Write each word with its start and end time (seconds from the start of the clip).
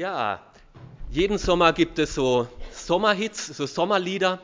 Ja, 0.00 0.40
jeden 1.10 1.36
Sommer 1.36 1.74
gibt 1.74 1.98
es 1.98 2.14
so 2.14 2.48
Sommerhits, 2.72 3.48
so 3.48 3.66
Sommerlieder. 3.66 4.40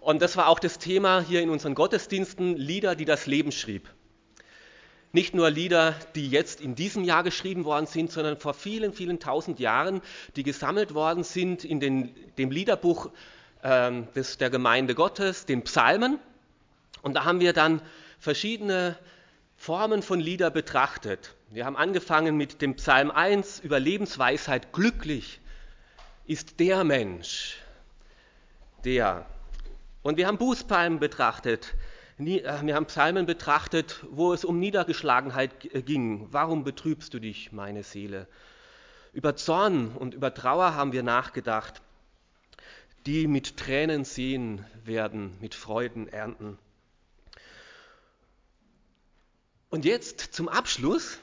Und 0.00 0.20
das 0.20 0.36
war 0.36 0.48
auch 0.48 0.58
das 0.58 0.80
Thema 0.80 1.20
hier 1.20 1.40
in 1.40 1.50
unseren 1.50 1.76
Gottesdiensten, 1.76 2.56
Lieder, 2.56 2.96
die 2.96 3.04
das 3.04 3.28
Leben 3.28 3.52
schrieb. 3.52 3.88
Nicht 5.12 5.34
nur 5.34 5.50
Lieder, 5.50 5.94
die 6.16 6.28
jetzt 6.28 6.60
in 6.60 6.74
diesem 6.74 7.04
Jahr 7.04 7.22
geschrieben 7.22 7.64
worden 7.64 7.86
sind, 7.86 8.10
sondern 8.10 8.38
vor 8.38 8.54
vielen, 8.54 8.92
vielen 8.92 9.20
tausend 9.20 9.60
Jahren, 9.60 10.02
die 10.34 10.42
gesammelt 10.42 10.94
worden 10.94 11.22
sind 11.22 11.64
in 11.64 11.78
den, 11.78 12.12
dem 12.36 12.50
Liederbuch 12.50 13.10
ähm, 13.62 14.08
des, 14.16 14.36
der 14.38 14.50
Gemeinde 14.50 14.96
Gottes, 14.96 15.46
den 15.46 15.62
Psalmen. 15.62 16.18
Und 17.02 17.14
da 17.14 17.24
haben 17.24 17.38
wir 17.38 17.52
dann 17.52 17.82
verschiedene 18.18 18.98
Formen 19.62 20.02
von 20.02 20.18
Lieder 20.18 20.50
betrachtet. 20.50 21.36
Wir 21.48 21.66
haben 21.66 21.76
angefangen 21.76 22.36
mit 22.36 22.62
dem 22.62 22.74
Psalm 22.74 23.12
1 23.12 23.60
über 23.60 23.78
Lebensweisheit. 23.78 24.72
Glücklich 24.72 25.40
ist 26.26 26.58
der 26.58 26.82
Mensch, 26.82 27.58
der. 28.84 29.24
Und 30.02 30.16
wir 30.16 30.26
haben 30.26 30.36
Bußpsalmen 30.36 30.98
betrachtet. 30.98 31.76
Äh, 32.18 32.42
wir 32.64 32.74
haben 32.74 32.86
Psalmen 32.86 33.24
betrachtet, 33.24 34.04
wo 34.10 34.32
es 34.32 34.44
um 34.44 34.58
Niedergeschlagenheit 34.58 35.52
ging. 35.86 36.26
Warum 36.32 36.64
betrübst 36.64 37.14
du 37.14 37.20
dich, 37.20 37.52
meine 37.52 37.84
Seele? 37.84 38.26
Über 39.12 39.36
Zorn 39.36 39.92
und 39.92 40.12
über 40.12 40.34
Trauer 40.34 40.74
haben 40.74 40.90
wir 40.90 41.04
nachgedacht, 41.04 41.82
die 43.06 43.28
mit 43.28 43.58
Tränen 43.58 44.04
sehen 44.04 44.66
werden, 44.84 45.38
mit 45.40 45.54
Freuden 45.54 46.08
ernten. 46.08 46.58
Und 49.72 49.86
jetzt 49.86 50.20
zum 50.34 50.50
Abschluss 50.50 51.18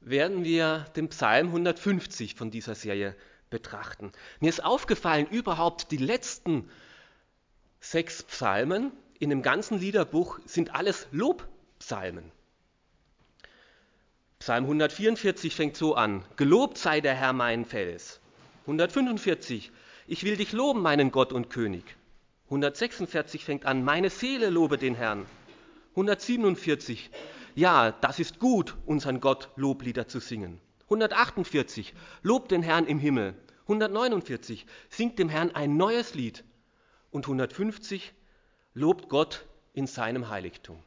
werden 0.00 0.42
wir 0.42 0.86
den 0.96 1.10
Psalm 1.10 1.48
150 1.48 2.34
von 2.34 2.50
dieser 2.50 2.74
Serie 2.74 3.14
betrachten. 3.50 4.12
Mir 4.40 4.48
ist 4.48 4.64
aufgefallen, 4.64 5.26
überhaupt 5.26 5.90
die 5.90 5.98
letzten 5.98 6.70
sechs 7.78 8.22
Psalmen 8.22 8.90
in 9.18 9.28
dem 9.28 9.42
ganzen 9.42 9.78
Liederbuch 9.78 10.38
sind 10.46 10.74
alles 10.74 11.08
Lobpsalmen. 11.10 12.32
Psalm 14.38 14.64
144 14.64 15.54
fängt 15.54 15.76
so 15.76 15.94
an, 15.94 16.24
Gelobt 16.36 16.78
sei 16.78 17.02
der 17.02 17.14
Herr 17.14 17.34
mein 17.34 17.66
Fels. 17.66 18.18
145, 18.62 19.72
ich 20.06 20.24
will 20.24 20.38
dich 20.38 20.52
loben, 20.52 20.80
meinen 20.80 21.10
Gott 21.10 21.34
und 21.34 21.50
König. 21.50 21.84
146 22.46 23.44
fängt 23.44 23.66
an, 23.66 23.84
meine 23.84 24.08
Seele 24.08 24.48
lobe 24.48 24.78
den 24.78 24.94
Herrn. 24.94 25.26
147. 25.96 27.10
Ja, 27.54 27.90
das 27.90 28.20
ist 28.20 28.38
gut, 28.38 28.76
unseren 28.84 29.20
Gott 29.20 29.48
Loblieder 29.56 30.06
zu 30.06 30.20
singen. 30.20 30.60
148. 30.84 31.94
Lobt 32.22 32.50
den 32.50 32.62
Herrn 32.62 32.86
im 32.86 32.98
Himmel. 32.98 33.34
149. 33.62 34.66
Singt 34.90 35.18
dem 35.18 35.30
Herrn 35.30 35.52
ein 35.52 35.78
neues 35.78 36.14
Lied. 36.14 36.44
Und 37.10 37.24
150. 37.24 38.12
Lobt 38.74 39.08
Gott 39.08 39.46
in 39.72 39.86
seinem 39.86 40.28
Heiligtum. 40.28 40.78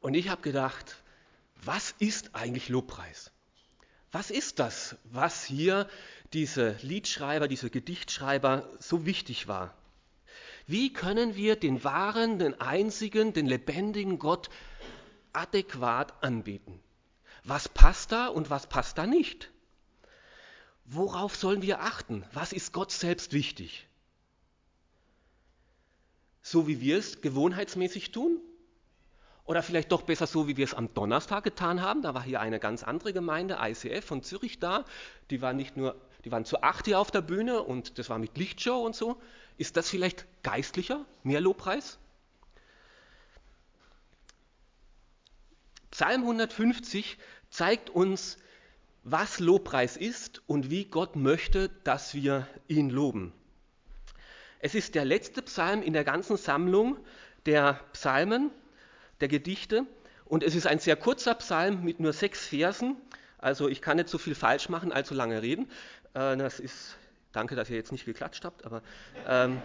Und 0.00 0.14
ich 0.14 0.28
habe 0.28 0.40
gedacht, 0.40 1.02
was 1.64 1.96
ist 1.98 2.36
eigentlich 2.36 2.68
Lobpreis? 2.68 3.32
Was 4.12 4.30
ist 4.30 4.60
das, 4.60 4.96
was 5.02 5.44
hier 5.44 5.88
diese 6.32 6.76
Liedschreiber, 6.82 7.48
diese 7.48 7.70
Gedichtschreiber 7.70 8.70
so 8.78 9.04
wichtig 9.04 9.48
war? 9.48 9.74
Wie 10.66 10.92
können 10.92 11.36
wir 11.36 11.56
den 11.56 11.84
wahren, 11.84 12.38
den 12.38 12.60
einzigen, 12.60 13.32
den 13.32 13.46
lebendigen 13.46 14.18
Gott 14.18 14.50
adäquat 15.32 16.22
anbeten? 16.22 16.80
Was 17.44 17.68
passt 17.68 18.10
da 18.10 18.26
und 18.26 18.50
was 18.50 18.66
passt 18.66 18.98
da 18.98 19.06
nicht? 19.06 19.50
Worauf 20.84 21.36
sollen 21.36 21.62
wir 21.62 21.80
achten? 21.82 22.24
Was 22.32 22.52
ist 22.52 22.72
Gott 22.72 22.90
selbst 22.90 23.32
wichtig? 23.32 23.86
So 26.42 26.66
wie 26.66 26.80
wir 26.80 26.98
es 26.98 27.20
gewohnheitsmäßig 27.20 28.12
tun? 28.12 28.40
Oder 29.44 29.62
vielleicht 29.62 29.92
doch 29.92 30.02
besser 30.02 30.26
so, 30.26 30.48
wie 30.48 30.56
wir 30.56 30.64
es 30.64 30.74
am 30.74 30.92
Donnerstag 30.92 31.44
getan 31.44 31.80
haben. 31.80 32.02
Da 32.02 32.14
war 32.14 32.22
hier 32.22 32.40
eine 32.40 32.58
ganz 32.58 32.82
andere 32.82 33.12
Gemeinde, 33.12 33.58
ICF 33.60 34.04
von 34.04 34.22
Zürich 34.24 34.58
da. 34.58 34.84
Die 35.30 35.40
waren 35.40 35.56
nicht 35.56 35.76
nur, 35.76 35.94
die 36.24 36.32
waren 36.32 36.44
zu 36.44 36.62
acht 36.62 36.86
hier 36.86 36.98
auf 36.98 37.10
der 37.10 37.20
Bühne 37.20 37.62
und 37.62 37.98
das 37.98 38.10
war 38.10 38.18
mit 38.18 38.36
Lichtshow 38.36 38.84
und 38.84 38.94
so. 38.96 39.20
Ist 39.58 39.76
das 39.76 39.88
vielleicht 39.88 40.26
geistlicher, 40.42 41.04
mehr 41.22 41.40
Lobpreis? 41.40 41.98
Psalm 45.90 46.22
150 46.22 47.18
zeigt 47.50 47.90
uns, 47.90 48.38
was 49.02 49.38
Lobpreis 49.38 49.96
ist 49.96 50.42
und 50.46 50.68
wie 50.68 50.84
Gott 50.84 51.16
möchte, 51.16 51.70
dass 51.84 52.12
wir 52.12 52.46
ihn 52.68 52.90
loben. 52.90 53.32
Es 54.58 54.74
ist 54.74 54.94
der 54.94 55.04
letzte 55.04 55.42
Psalm 55.42 55.82
in 55.82 55.92
der 55.92 56.04
ganzen 56.04 56.36
Sammlung 56.36 56.98
der 57.46 57.80
Psalmen, 57.92 58.50
der 59.20 59.28
Gedichte, 59.28 59.86
und 60.24 60.42
es 60.42 60.56
ist 60.56 60.66
ein 60.66 60.80
sehr 60.80 60.96
kurzer 60.96 61.34
Psalm 61.34 61.84
mit 61.84 62.00
nur 62.00 62.12
sechs 62.12 62.48
Versen. 62.48 62.96
Also 63.38 63.68
ich 63.68 63.80
kann 63.80 63.96
nicht 63.96 64.08
so 64.08 64.18
viel 64.18 64.34
falsch 64.34 64.68
machen, 64.68 64.92
allzu 64.92 65.14
lange 65.14 65.40
reden. 65.40 65.70
Äh, 66.16 66.36
das 66.36 66.58
ist 66.58 66.96
Danke, 67.32 67.54
dass 67.54 67.68
ihr 67.68 67.76
jetzt 67.76 67.92
nicht 67.92 68.06
geklatscht 68.06 68.46
habt, 68.46 68.64
aber 68.64 68.82
ähm, 69.28 69.60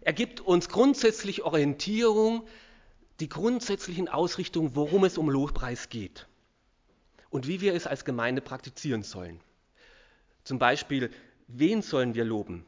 er 0.00 0.12
gibt 0.12 0.40
uns 0.40 0.68
grundsätzlich 0.68 1.42
Orientierung, 1.42 2.46
die 3.18 3.28
grundsätzlichen 3.28 4.08
Ausrichtungen, 4.08 4.76
worum 4.76 5.02
es 5.04 5.18
um 5.18 5.28
Lobpreis 5.28 5.88
geht 5.88 6.28
und 7.30 7.48
wie 7.48 7.60
wir 7.60 7.74
es 7.74 7.88
als 7.88 8.04
Gemeinde 8.04 8.42
praktizieren 8.42 9.02
sollen. 9.02 9.40
Zum 10.44 10.60
Beispiel, 10.60 11.10
wen 11.48 11.82
sollen 11.82 12.14
wir 12.14 12.24
loben? 12.24 12.64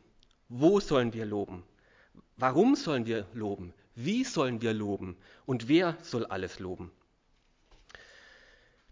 Wo 0.48 0.80
sollen 0.80 1.12
wir 1.12 1.24
loben? 1.24 1.62
Warum 2.36 2.74
sollen 2.74 3.06
wir 3.06 3.28
loben? 3.32 3.72
Wie 3.94 4.24
sollen 4.24 4.60
wir 4.60 4.74
loben? 4.74 5.16
Und 5.46 5.68
wer 5.68 5.96
soll 6.02 6.26
alles 6.26 6.58
loben? 6.58 6.90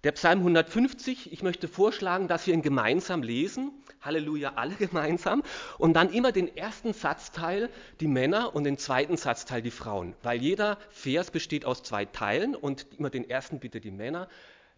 Der 0.07 0.13
Psalm 0.13 0.39
150, 0.39 1.33
ich 1.33 1.43
möchte 1.43 1.67
vorschlagen, 1.67 2.29
dass 2.29 2.47
wir 2.47 2.55
ihn 2.55 2.63
gemeinsam 2.63 3.25
lesen. 3.25 3.73
Halleluja, 4.01 4.53
alle 4.55 4.75
gemeinsam. 4.79 5.43
Und 5.79 5.95
dann 5.95 6.13
immer 6.13 6.31
den 6.31 6.57
ersten 6.57 6.93
Satzteil 6.93 7.71
die 7.99 8.07
Männer 8.07 8.55
und 8.55 8.63
den 8.63 8.79
zweiten 8.79 9.17
Satzteil 9.17 9.63
die 9.63 9.73
Frauen. 9.73 10.15
Weil 10.23 10.41
jeder 10.41 10.79
Vers 10.91 11.33
besteht 11.33 11.65
aus 11.65 11.83
zwei 11.83 12.05
Teilen 12.05 12.55
und 12.55 12.87
immer 12.97 13.11
den 13.11 13.29
ersten 13.29 13.59
bitte 13.59 13.81
die 13.81 13.91
Männer, 13.91 14.29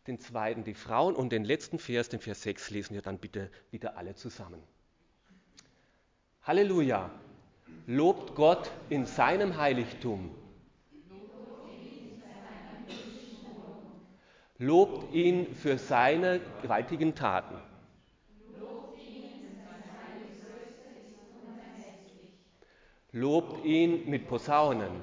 den 0.06 0.18
zweiten 0.18 0.64
die 0.64 0.72
Frauen 0.72 1.14
und 1.14 1.30
den 1.30 1.44
letzten 1.44 1.78
Vers, 1.78 2.08
den 2.08 2.20
Vers 2.20 2.40
6, 2.44 2.70
lesen 2.70 2.94
wir 2.94 3.02
dann 3.02 3.18
bitte 3.18 3.50
wieder 3.70 3.98
alle 3.98 4.14
zusammen. 4.14 4.62
Halleluja. 6.44 7.10
Lobt 7.86 8.34
Gott 8.34 8.70
in 8.88 9.04
seinem 9.04 9.58
Heiligtum. 9.58 10.34
Lobt 14.60 15.14
ihn 15.14 15.54
für 15.54 15.78
seine 15.78 16.40
gewaltigen 16.62 17.14
Taten. 17.14 17.54
Lobt 23.12 23.64
ihn 23.64 24.10
mit 24.10 24.26
Posaunen. 24.26 25.00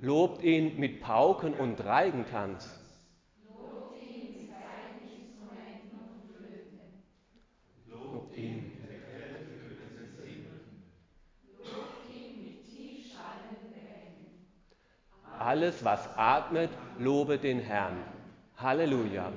Lobt 0.00 0.42
ihn 0.42 0.76
mit 0.80 1.00
Pauken 1.00 1.54
und 1.54 1.84
Reigentanz. 1.84 2.80
Lobt 3.62 3.96
ihn 3.96 4.38
mit 4.38 4.50
Saiteninstrumenten 4.58 6.00
und 6.00 6.20
Flöten. 6.34 6.80
Lobt 7.86 8.36
ihn 8.36 8.78
Alles, 15.58 15.84
was 15.84 16.08
atmet, 16.16 16.70
lobe 17.00 17.36
den 17.36 17.58
Herrn. 17.58 18.00
Halleluja. 18.58 19.32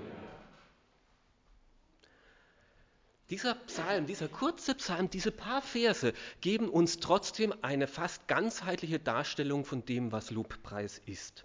Dieser 3.31 3.55
Psalm, 3.55 4.05
dieser 4.05 4.27
kurze 4.27 4.75
Psalm, 4.75 5.09
diese 5.09 5.31
paar 5.31 5.63
Verse 5.63 6.13
geben 6.39 6.69
uns 6.69 6.99
trotzdem 6.99 7.51
eine 7.63 7.87
fast 7.87 8.27
ganzheitliche 8.27 8.99
Darstellung 8.99 9.65
von 9.65 9.83
dem, 9.83 10.11
was 10.11 10.29
Lobpreis 10.29 11.01
ist. 11.07 11.43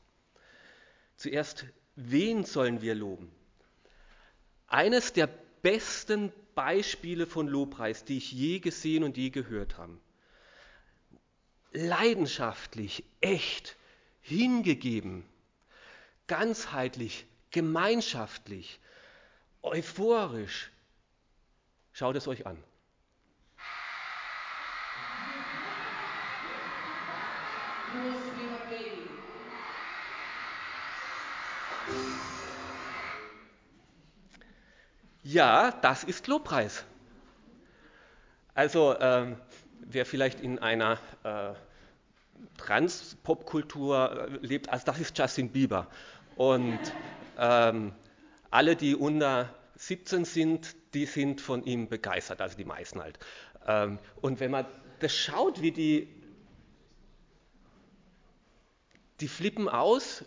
Zuerst, 1.17 1.65
wen 1.95 2.45
sollen 2.45 2.83
wir 2.83 2.95
loben? 2.95 3.33
Eines 4.67 5.15
der 5.15 5.31
besten 5.63 6.35
Beispiele 6.55 7.27
von 7.27 7.49
Lobpreis, 7.49 8.05
die 8.05 8.19
ich 8.19 8.31
je 8.31 8.59
gesehen 8.59 9.05
und 9.05 9.17
je 9.17 9.31
gehört 9.31 9.79
habe. 9.79 9.99
Leidenschaftlich, 11.73 13.05
echt, 13.23 13.79
hingegeben, 14.27 15.25
ganzheitlich, 16.27 17.27
gemeinschaftlich, 17.53 18.81
euphorisch. 19.63 20.73
Schaut 21.93 22.17
es 22.17 22.27
euch 22.27 22.45
an. 22.45 22.63
Ja, 35.23 35.71
das 35.71 36.03
ist 36.03 36.27
Lobpreis. 36.27 36.85
Also 38.55 38.99
ähm, 38.99 39.41
wer 39.81 40.05
vielleicht 40.05 40.41
in 40.41 40.59
einer 40.59 40.99
äh, 41.23 41.55
Trans-Popkultur 42.59 44.29
äh, 44.43 44.47
lebt, 44.47 44.69
also 44.69 44.85
das 44.87 44.99
ist 44.99 45.17
Justin 45.19 45.51
Bieber. 45.51 45.87
Und 46.37 46.79
ähm, 47.39 47.93
alle, 48.51 48.77
die 48.77 48.95
unter 48.95 49.55
17 49.77 50.25
sind, 50.25 50.77
die 50.95 51.07
sind 51.07 51.41
von 51.41 51.65
ihm 51.65 51.89
begeistert, 51.89 52.41
also 52.41 52.57
die 52.57 52.65
meisten 52.65 53.01
halt. 53.01 53.19
Ähm, 53.67 53.99
und 54.21 54.41
wenn 54.41 54.51
man 54.51 54.67
das 55.01 55.15
schaut, 55.15 55.61
wie 55.61 55.73
die, 55.73 56.09
die 59.21 59.29
flippen 59.29 59.69
aus, 59.69 60.25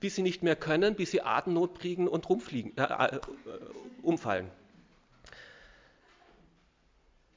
bis 0.00 0.16
sie 0.16 0.22
nicht 0.22 0.42
mehr 0.42 0.56
können, 0.56 0.96
bis 0.96 1.10
sie 1.10 1.22
Atemnot 1.22 1.78
kriegen 1.78 2.08
und 2.08 2.28
rumfliegen, 2.28 2.76
äh, 2.76 2.82
äh, 2.82 3.20
umfallen. 4.02 4.50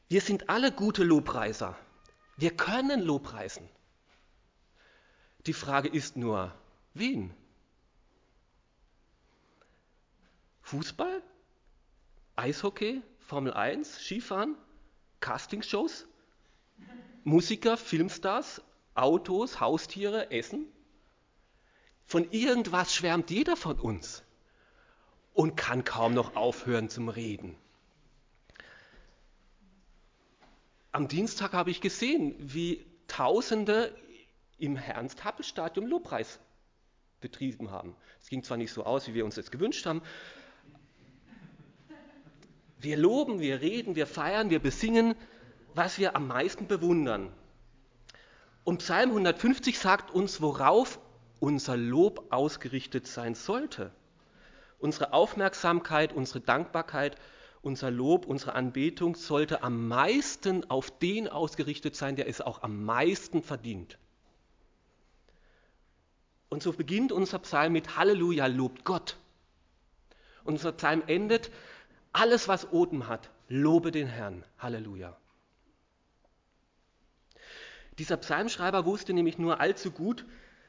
Wir 0.07 0.21
sind 0.21 0.49
alle 0.49 0.71
gute 0.71 1.03
Lobpreiser. 1.03 1.75
Wir 2.37 2.51
können 2.55 3.01
Lobpreisen. 3.01 3.67
Die 5.45 5.53
Frage 5.53 5.89
ist 5.89 6.15
nur, 6.15 6.53
wen? 6.93 7.33
Fußball? 10.61 11.21
Eishockey? 12.35 13.01
Formel 13.19 13.53
1? 13.53 13.99
Skifahren? 13.99 14.55
Castingshows? 15.19 16.07
Musiker? 17.23 17.77
Filmstars? 17.77 18.61
Autos? 18.95 19.59
Haustiere? 19.59 20.31
Essen? 20.31 20.65
Von 22.05 22.31
irgendwas 22.31 22.93
schwärmt 22.93 23.29
jeder 23.29 23.57
von 23.57 23.79
uns 23.79 24.23
und 25.33 25.55
kann 25.55 25.83
kaum 25.83 26.13
noch 26.13 26.35
aufhören 26.35 26.89
zum 26.89 27.09
Reden. 27.09 27.55
Am 30.91 31.07
Dienstag 31.07 31.53
habe 31.53 31.71
ich 31.71 31.81
gesehen, 31.81 32.35
wie 32.39 32.85
Tausende 33.07 33.95
im 34.57 34.75
Ernst-Happel-Stadion 34.75 35.87
Lobpreis 35.87 36.39
betrieben 37.21 37.71
haben. 37.71 37.95
Es 38.21 38.27
ging 38.27 38.43
zwar 38.43 38.57
nicht 38.57 38.71
so 38.71 38.83
aus, 38.83 39.07
wie 39.07 39.13
wir 39.13 39.25
uns 39.25 39.35
das 39.35 39.51
gewünscht 39.51 39.85
haben. 39.85 40.01
Wir 42.79 42.97
loben, 42.97 43.39
wir 43.39 43.61
reden, 43.61 43.95
wir 43.95 44.07
feiern, 44.07 44.49
wir 44.49 44.59
besingen, 44.59 45.15
was 45.73 45.97
wir 45.97 46.15
am 46.15 46.27
meisten 46.27 46.67
bewundern. 46.67 47.31
Und 48.65 48.79
Psalm 48.79 49.09
150 49.09 49.79
sagt 49.79 50.11
uns, 50.11 50.41
worauf 50.41 50.99
unser 51.39 51.77
Lob 51.77 52.31
ausgerichtet 52.31 53.07
sein 53.07 53.35
sollte. 53.35 53.91
Unsere 54.79 55.13
Aufmerksamkeit, 55.13 56.13
unsere 56.13 56.41
Dankbarkeit, 56.41 57.17
unser 57.61 57.89
Lob, 57.89 58.25
unsere 58.25 58.53
Anbetung 58.53 59.15
sollte 59.15 59.63
am 59.63 59.87
meisten 59.87 60.69
auf 60.69 60.91
den 60.99 61.29
ausgerichtet 61.29 61.95
sein, 61.95 62.17
der 62.17 62.27
es 62.27 62.41
auch 62.41 62.63
am 62.63 62.83
meisten 62.83 63.41
verdient. 63.41 63.97
Und 66.53 66.61
so 66.61 66.71
beginnt 66.71 67.11
unser 67.11 67.39
Psalm 67.39 67.73
mit 67.73 67.97
Halleluja, 67.97 68.45
lobt 68.45 68.85
Gott. 68.85 69.17
Unser 70.43 70.71
Psalm 70.73 71.01
endet, 71.07 71.49
alles 72.11 72.47
was 72.47 72.71
Oten 72.71 73.07
hat, 73.07 73.31
lobe 73.47 73.91
den 73.91 74.05
Herrn. 74.05 74.45
Halleluja. 74.59 75.17
Dieser 77.97 78.17
Psalmschreiber 78.17 78.85
wusste 78.85 79.13
nämlich 79.13 79.39
nur 79.39 79.61
allzu 79.61 79.89
gut, 79.89 80.25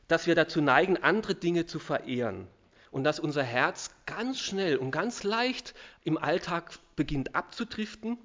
dass 0.08 0.26
wir 0.26 0.34
dazu 0.34 0.62
neigen, 0.62 0.96
andere 0.96 1.34
Dinge 1.34 1.66
zu 1.66 1.78
verehren 1.78 2.48
und 2.90 3.04
dass 3.04 3.20
unser 3.20 3.42
Herz 3.42 3.90
ganz 4.06 4.40
schnell 4.40 4.78
und 4.78 4.90
ganz 4.90 5.22
leicht 5.22 5.74
im 6.02 6.16
Alltag 6.16 6.78
beginnt 6.96 7.34
abzudriften 7.34 8.16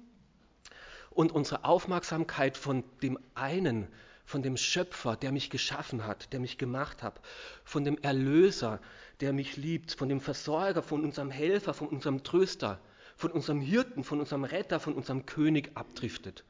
und 1.10 1.30
unsere 1.30 1.66
Aufmerksamkeit 1.66 2.56
von 2.56 2.84
dem 3.02 3.18
einen, 3.34 3.86
von 4.30 4.42
dem 4.42 4.56
Schöpfer, 4.56 5.16
der 5.16 5.32
mich 5.32 5.50
geschaffen 5.50 6.06
hat, 6.06 6.32
der 6.32 6.38
mich 6.38 6.56
gemacht 6.56 7.02
hat, 7.02 7.20
von 7.64 7.84
dem 7.84 7.98
Erlöser, 7.98 8.80
der 9.20 9.32
mich 9.32 9.56
liebt, 9.56 9.92
von 9.92 10.08
dem 10.08 10.20
Versorger, 10.20 10.82
von 10.82 11.04
unserem 11.04 11.30
Helfer, 11.30 11.74
von 11.74 11.88
unserem 11.88 12.22
Tröster, 12.22 12.80
von 13.16 13.32
unserem 13.32 13.60
Hirten, 13.60 14.04
von 14.04 14.20
unserem 14.20 14.44
Retter, 14.44 14.78
von 14.78 14.94
unserem 14.94 15.26
König 15.26 15.72
abdriftet. 15.74 16.44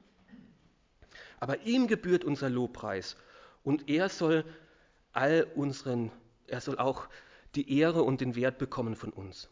Aber 1.40 1.62
ihm 1.62 1.86
gebührt 1.86 2.22
unser 2.22 2.50
Lobpreis 2.50 3.16
und 3.64 3.88
er 3.88 4.10
soll 4.10 4.44
all 5.12 5.46
unseren, 5.54 6.12
er 6.46 6.60
soll 6.60 6.78
auch 6.78 7.08
die 7.54 7.78
Ehre 7.78 8.02
und 8.02 8.20
den 8.20 8.36
Wert 8.36 8.58
bekommen 8.58 8.94
von 8.94 9.10
uns. 9.10 9.48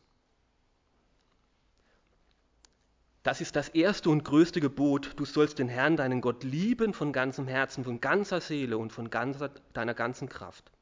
Das 3.28 3.42
ist 3.42 3.56
das 3.56 3.68
erste 3.68 4.08
und 4.08 4.24
größte 4.24 4.58
Gebot. 4.58 5.12
Du 5.16 5.26
sollst 5.26 5.58
den 5.58 5.68
Herrn, 5.68 5.98
deinen 5.98 6.22
Gott, 6.22 6.44
lieben 6.44 6.94
von 6.94 7.12
ganzem 7.12 7.46
Herzen, 7.46 7.84
von 7.84 8.00
ganzer 8.00 8.40
Seele 8.40 8.78
und 8.78 8.90
von 8.90 9.10
ganzer, 9.10 9.50
deiner 9.74 9.92
ganzen 9.92 10.30
Kraft. 10.30 10.72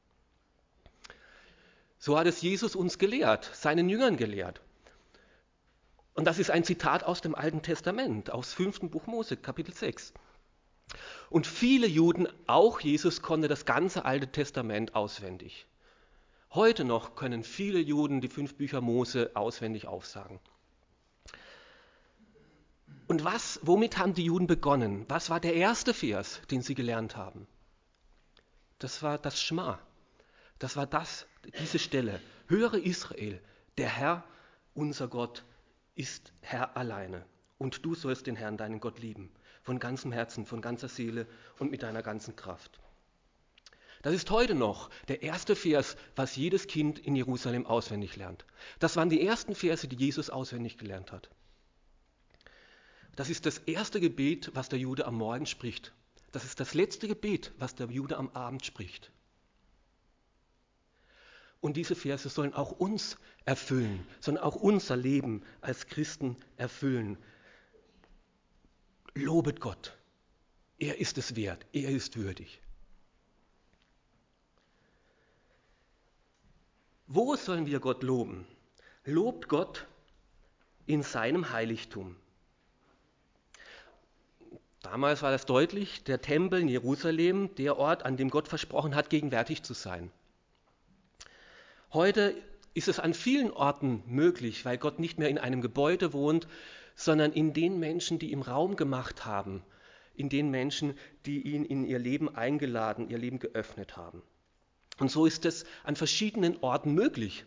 So 1.99 2.17
hat 2.17 2.29
es 2.29 2.43
Jesus 2.43 2.77
uns 2.77 2.99
gelehrt, 2.99 3.51
seinen 3.53 3.89
Jüngern 3.89 4.17
gelehrt. 4.17 4.61
Und 6.15 6.29
das 6.29 6.39
ist 6.39 6.53
ein 6.53 6.63
Zitat 6.63 7.03
aus 7.03 7.21
dem 7.21 7.35
Alten 7.35 7.63
Testament, 7.63 8.31
aus 8.31 8.55
5. 8.55 8.91
Buch 8.93 9.09
Mose, 9.09 9.37
Kapitel 9.37 9.75
6. 9.75 10.15
Und 11.31 11.49
viele 11.49 11.89
Juden, 11.89 12.29
auch 12.47 12.79
Jesus, 12.79 13.23
konnte 13.23 13.49
das 13.49 13.65
ganze 13.65 14.05
Alte 14.05 14.29
Testament 14.29 14.95
auswendig. 14.95 15.67
Heute 16.53 16.85
noch 16.85 17.17
können 17.17 17.43
viele 17.43 17.81
Juden 17.81 18.21
die 18.21 18.29
fünf 18.29 18.55
Bücher 18.55 18.81
Mose 18.81 19.33
auswendig 19.35 19.89
aufsagen. 19.89 20.39
Und 23.17 23.25
was, 23.25 23.59
womit 23.63 23.97
haben 23.97 24.13
die 24.13 24.27
Juden 24.27 24.47
begonnen? 24.47 25.07
Was 25.09 25.31
war 25.31 25.41
der 25.41 25.55
erste 25.55 25.95
Vers, 25.95 26.43
den 26.51 26.61
sie 26.61 26.75
gelernt 26.75 27.17
haben? 27.17 27.47
Das 28.79 29.03
war 29.03 29.17
das 29.17 29.41
Schma. 29.41 29.79
Das 30.59 30.77
war 30.77 30.87
das, 30.87 31.27
diese 31.59 31.79
Stelle. 31.79 32.21
Höre 32.47 32.75
Israel, 32.75 33.41
der 33.79 33.89
Herr, 33.89 34.23
unser 34.75 35.09
Gott, 35.09 35.47
ist 35.95 36.31
Herr 36.43 36.77
alleine. 36.77 37.25
Und 37.57 37.87
du 37.87 37.95
sollst 37.95 38.27
den 38.27 38.37
Herrn, 38.37 38.59
deinen 38.59 38.81
Gott, 38.81 38.99
lieben 38.99 39.33
von 39.63 39.79
ganzem 39.79 40.13
Herzen, 40.13 40.45
von 40.45 40.61
ganzer 40.61 40.89
Seele 40.89 41.27
und 41.59 41.71
mit 41.71 41.83
deiner 41.83 42.03
ganzen 42.03 42.37
Kraft. 42.37 42.79
Das 44.03 44.13
ist 44.13 44.31
heute 44.31 44.55
noch 44.55 44.91
der 45.09 45.23
erste 45.23 45.57
Vers, 45.57 45.97
was 46.17 46.37
jedes 46.37 46.67
Kind 46.67 46.99
in 46.99 47.17
Jerusalem 47.17 47.65
auswendig 47.65 48.15
lernt. 48.17 48.45
Das 48.79 48.95
waren 48.95 49.09
die 49.09 49.27
ersten 49.27 49.55
Verse, 49.55 49.89
die 49.89 49.97
Jesus 49.97 50.29
auswendig 50.29 50.77
gelernt 50.77 51.13
hat. 51.13 51.31
Das 53.17 53.31
ist 53.31 53.47
das 53.47 53.59
erste 53.59 53.99
Gebet, 53.99 54.51
was 54.55 54.69
der 54.69 54.79
Jude 54.79 55.07
am 55.07 55.17
Morgen 55.17 55.47
spricht. 55.47 55.93
Das 56.33 56.45
ist 56.45 56.61
das 56.61 56.75
letzte 56.75 57.09
Gebet, 57.09 57.53
was 57.59 57.75
der 57.75 57.87
Jude 57.87 58.19
am 58.19 58.29
Abend 58.31 58.65
spricht. 58.65 59.11
Und 61.61 61.79
diese 61.79 61.97
Verse 61.97 62.29
sollen 62.29 62.53
auch 62.53 62.73
uns 62.73 63.17
erfüllen, 63.47 64.07
sollen 64.21 64.37
auch 64.37 64.55
unser 64.55 64.97
Leben 64.97 65.43
als 65.63 65.87
Christen 65.87 66.37
erfüllen. 66.59 67.17
Lobet 69.15 69.61
Gott. 69.61 69.97
Er 70.79 70.99
ist 70.99 71.17
es 71.17 71.35
wert. 71.37 71.65
Er 71.73 71.89
ist 71.89 72.17
würdig. 72.17 72.61
Wo 77.07 77.35
sollen 77.37 77.67
wir 77.67 77.81
Gott 77.81 78.03
loben? 78.03 78.47
Lobt 79.05 79.49
Gott 79.49 79.87
in 80.85 81.03
seinem 81.03 81.51
Heiligtum. 81.51 82.17
Damals 84.93 85.21
war 85.23 85.33
das 85.33 85.47
deutlich, 85.47 86.05
der 86.05 86.21
Tempel 86.21 86.61
in 86.61 86.69
Jerusalem, 86.69 87.53
der 87.57 87.77
Ort, 87.77 88.05
an 88.05 88.17
dem 88.17 88.31
Gott 88.31 88.47
versprochen 88.47 88.95
hat, 88.95 89.11
gegenwärtig 89.11 89.65
zu 89.65 89.75
sein. 89.75 90.13
Heute 91.93 92.37
ist 92.73 92.87
es 92.87 93.01
an 93.01 93.13
vielen 93.13 93.51
Orten 93.51 94.05
möglich, 94.07 94.65
weil 94.65 94.79
Gott 94.79 95.01
nicht 95.01 95.19
mehr 95.19 95.29
in 95.29 95.39
einem 95.39 95.61
Gebäude 95.61 96.13
wohnt, 96.13 96.47
sondern 96.95 97.33
in 97.33 97.53
den 97.53 97.81
Menschen, 97.81 98.21
die 98.21 98.31
ihm 98.31 98.43
Raum 98.43 98.77
gemacht 98.77 99.27
haben, 99.27 99.65
in 100.15 100.29
den 100.29 100.51
Menschen, 100.51 100.97
die 101.27 101.43
ihn 101.43 101.65
in 101.65 101.85
ihr 101.85 101.99
Leben 101.99 102.33
eingeladen, 102.33 103.11
ihr 103.11 103.19
Leben 103.19 103.41
geöffnet 103.41 103.97
haben. 103.97 104.23
Und 105.01 105.11
so 105.11 105.27
ist 105.27 105.47
es 105.47 105.65
an 105.83 105.97
verschiedenen 105.97 106.59
Orten 106.59 106.95
möglich. 106.95 107.45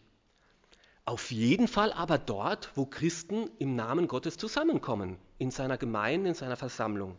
Auf 1.06 1.32
jeden 1.32 1.70
Fall 1.70 1.94
aber 1.94 2.18
dort, 2.18 2.70
wo 2.76 2.86
Christen 2.86 3.50
im 3.60 3.78
Namen 3.78 4.10
Gottes 4.10 4.36
zusammenkommen, 4.36 5.18
in 5.38 5.52
seiner 5.52 5.78
Gemeinde, 5.78 6.28
in 6.30 6.36
seiner 6.36 6.58
Versammlung. 6.58 7.18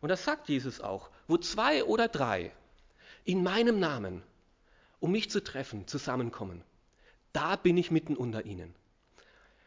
Und 0.00 0.08
das 0.08 0.24
sagt 0.24 0.48
Jesus 0.48 0.80
auch, 0.80 1.10
wo 1.26 1.36
zwei 1.36 1.84
oder 1.84 2.08
drei 2.08 2.52
in 3.24 3.42
meinem 3.42 3.78
Namen, 3.78 4.22
um 4.98 5.12
mich 5.12 5.30
zu 5.30 5.42
treffen, 5.42 5.86
zusammenkommen, 5.86 6.62
da 7.32 7.56
bin 7.56 7.76
ich 7.76 7.90
mitten 7.90 8.16
unter 8.16 8.44
ihnen. 8.44 8.74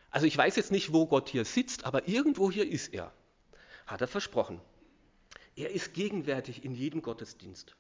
Also 0.10 0.28
ich 0.28 0.38
weiß 0.38 0.56
jetzt 0.56 0.72
nicht, 0.72 0.94
wo 0.94 1.08
Gott 1.08 1.30
hier 1.30 1.46
sitzt, 1.46 1.86
aber 1.86 2.08
irgendwo 2.08 2.52
hier 2.52 2.68
ist 2.68 2.94
er. 2.94 3.12
Hat 3.88 4.02
er 4.02 4.08
versprochen. 4.08 4.60
Er 5.56 5.72
ist 5.72 5.94
gegenwärtig 5.94 6.64
in 6.64 6.74
jedem 6.74 7.02
Gottesdienst. 7.02 7.76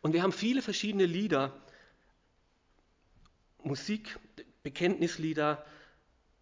Und 0.00 0.12
wir 0.12 0.22
haben 0.22 0.32
viele 0.32 0.62
verschiedene 0.62 1.06
Lieder, 1.06 1.52
Musik, 3.62 4.18
Bekenntnislieder, 4.62 5.64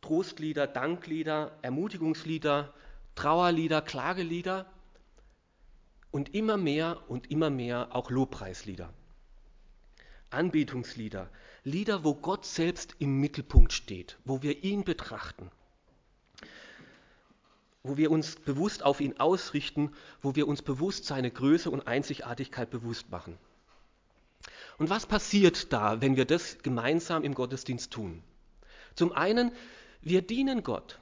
Trostlieder, 0.02 0.66
Danklieder, 0.66 1.58
Ermutigungslieder, 1.62 2.72
Trauerlieder, 3.16 3.82
Klagelieder 3.82 4.66
und 6.10 6.34
immer 6.34 6.56
mehr 6.56 7.02
und 7.08 7.30
immer 7.30 7.50
mehr 7.50 7.88
auch 7.94 8.10
Lobpreislieder. 8.10 8.92
Anbetungslieder, 10.30 11.30
Lieder, 11.64 12.04
wo 12.04 12.14
Gott 12.14 12.44
selbst 12.44 12.94
im 12.98 13.18
Mittelpunkt 13.18 13.72
steht, 13.72 14.18
wo 14.24 14.42
wir 14.42 14.62
ihn 14.62 14.84
betrachten, 14.84 15.50
wo 17.82 17.96
wir 17.96 18.10
uns 18.10 18.36
bewusst 18.36 18.84
auf 18.84 19.00
ihn 19.00 19.18
ausrichten, 19.18 19.92
wo 20.20 20.36
wir 20.36 20.46
uns 20.46 20.62
bewusst 20.62 21.06
seine 21.06 21.30
Größe 21.30 21.70
und 21.70 21.86
Einzigartigkeit 21.86 22.70
bewusst 22.70 23.10
machen. 23.10 23.38
Und 24.78 24.90
was 24.90 25.06
passiert 25.06 25.72
da, 25.72 26.00
wenn 26.00 26.16
wir 26.16 26.24
das 26.24 26.58
gemeinsam 26.58 27.24
im 27.24 27.34
Gottesdienst 27.34 27.92
tun? 27.92 28.22
Zum 28.94 29.12
einen, 29.12 29.52
wir 30.02 30.22
dienen 30.22 30.62
Gott. 30.62 31.00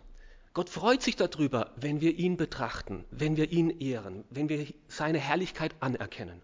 Gott 0.54 0.70
freut 0.70 1.02
sich 1.02 1.16
darüber, 1.16 1.72
wenn 1.76 2.00
wir 2.00 2.14
ihn 2.14 2.36
betrachten, 2.36 3.04
wenn 3.10 3.36
wir 3.36 3.50
ihn 3.50 3.70
ehren, 3.80 4.24
wenn 4.30 4.48
wir 4.48 4.72
seine 4.86 5.18
Herrlichkeit 5.18 5.74
anerkennen. 5.80 6.40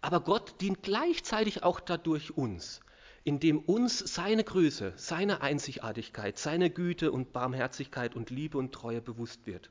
Aber 0.00 0.20
Gott 0.20 0.60
dient 0.60 0.82
gleichzeitig 0.82 1.62
auch 1.62 1.78
dadurch 1.78 2.36
uns, 2.36 2.80
indem 3.22 3.60
uns 3.60 3.98
seine 3.98 4.42
Größe, 4.42 4.92
seine 4.96 5.40
Einzigartigkeit, 5.40 6.36
seine 6.36 6.68
Güte 6.68 7.12
und 7.12 7.32
Barmherzigkeit 7.32 8.16
und 8.16 8.30
Liebe 8.30 8.58
und 8.58 8.72
Treue 8.72 9.00
bewusst 9.00 9.46
wird. 9.46 9.70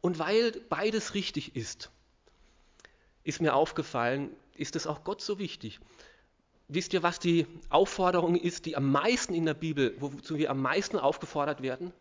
Und 0.00 0.18
weil 0.18 0.50
beides 0.68 1.14
richtig 1.14 1.54
ist, 1.54 1.92
ist 3.22 3.40
mir 3.40 3.54
aufgefallen, 3.54 4.34
ist 4.56 4.74
es 4.74 4.88
auch 4.88 5.04
Gott 5.04 5.20
so 5.20 5.38
wichtig. 5.38 5.78
Wisst 6.68 6.92
ihr, 6.94 7.02
was 7.02 7.18
die 7.18 7.46
Aufforderung 7.68 8.36
ist, 8.36 8.66
die 8.66 8.76
am 8.76 8.90
meisten 8.90 9.34
in 9.34 9.44
der 9.44 9.54
Bibel, 9.54 9.94
wozu 10.00 10.38
wir 10.38 10.50
am 10.50 10.62
meisten 10.62 10.98
aufgefordert 10.98 11.62
werden? 11.62 11.92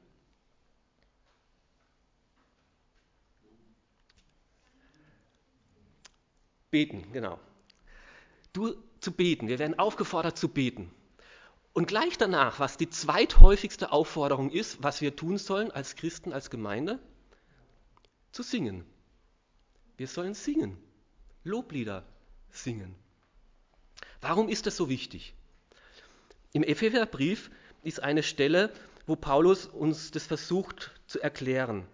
Beten, 6.69 7.11
genau. 7.11 7.37
Du 8.53 8.75
zu 9.01 9.11
beten. 9.11 9.47
Wir 9.47 9.59
werden 9.59 9.77
aufgefordert 9.77 10.37
zu 10.37 10.47
beten. 10.47 10.89
Und 11.73 11.87
gleich 11.87 12.17
danach, 12.17 12.59
was 12.59 12.77
die 12.77 12.89
zweithäufigste 12.89 13.91
Aufforderung 13.91 14.49
ist, 14.49 14.81
was 14.83 15.01
wir 15.01 15.15
tun 15.15 15.37
sollen 15.37 15.71
als 15.71 15.95
Christen, 15.95 16.33
als 16.33 16.49
Gemeinde, 16.49 16.99
zu 18.31 18.43
singen. 18.43 18.85
Wir 19.97 20.07
sollen 20.07 20.33
singen, 20.33 20.77
Loblieder 21.43 22.05
singen. 22.49 22.95
Warum 24.21 24.49
ist 24.49 24.65
das 24.67 24.77
so 24.77 24.89
wichtig? 24.89 25.33
Im 26.53 26.63
Epheserbrief 26.63 27.49
ist 27.83 28.01
eine 28.01 28.23
Stelle, 28.23 28.71
wo 29.05 29.15
Paulus 29.15 29.65
uns 29.65 30.11
das 30.11 30.25
versucht 30.25 30.91
zu 31.07 31.19
erklären. 31.19 31.85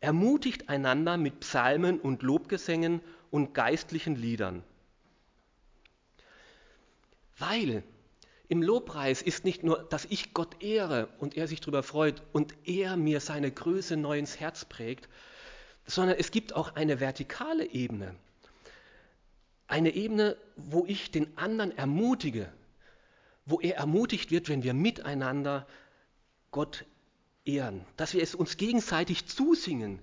Ermutigt 0.00 0.68
einander 0.68 1.16
mit 1.16 1.40
Psalmen 1.40 1.98
und 2.00 2.22
Lobgesängen 2.22 3.00
und 3.30 3.54
geistlichen 3.54 4.14
Liedern. 4.14 4.62
Weil 7.38 7.82
im 8.48 8.62
Lobpreis 8.62 9.20
ist 9.20 9.44
nicht 9.44 9.62
nur, 9.62 9.84
dass 9.90 10.06
ich 10.06 10.32
Gott 10.32 10.62
ehre 10.62 11.08
und 11.18 11.36
er 11.36 11.46
sich 11.46 11.60
darüber 11.60 11.82
freut 11.82 12.22
und 12.32 12.54
er 12.64 12.96
mir 12.96 13.20
seine 13.20 13.50
Größe 13.50 13.96
neu 13.96 14.18
ins 14.18 14.40
Herz 14.40 14.64
prägt, 14.64 15.08
sondern 15.86 16.16
es 16.18 16.30
gibt 16.30 16.54
auch 16.54 16.74
eine 16.74 17.00
vertikale 17.00 17.66
Ebene. 17.66 18.14
Eine 19.68 19.94
Ebene, 19.94 20.36
wo 20.56 20.84
ich 20.86 21.10
den 21.10 21.36
anderen 21.38 21.76
ermutige, 21.76 22.52
wo 23.44 23.60
er 23.60 23.76
ermutigt 23.76 24.30
wird, 24.30 24.48
wenn 24.48 24.62
wir 24.62 24.74
miteinander 24.74 25.66
Gott 26.50 26.84
ehren, 27.44 27.84
dass 27.96 28.14
wir 28.14 28.22
es 28.22 28.34
uns 28.34 28.56
gegenseitig 28.56 29.26
zusingen, 29.26 30.00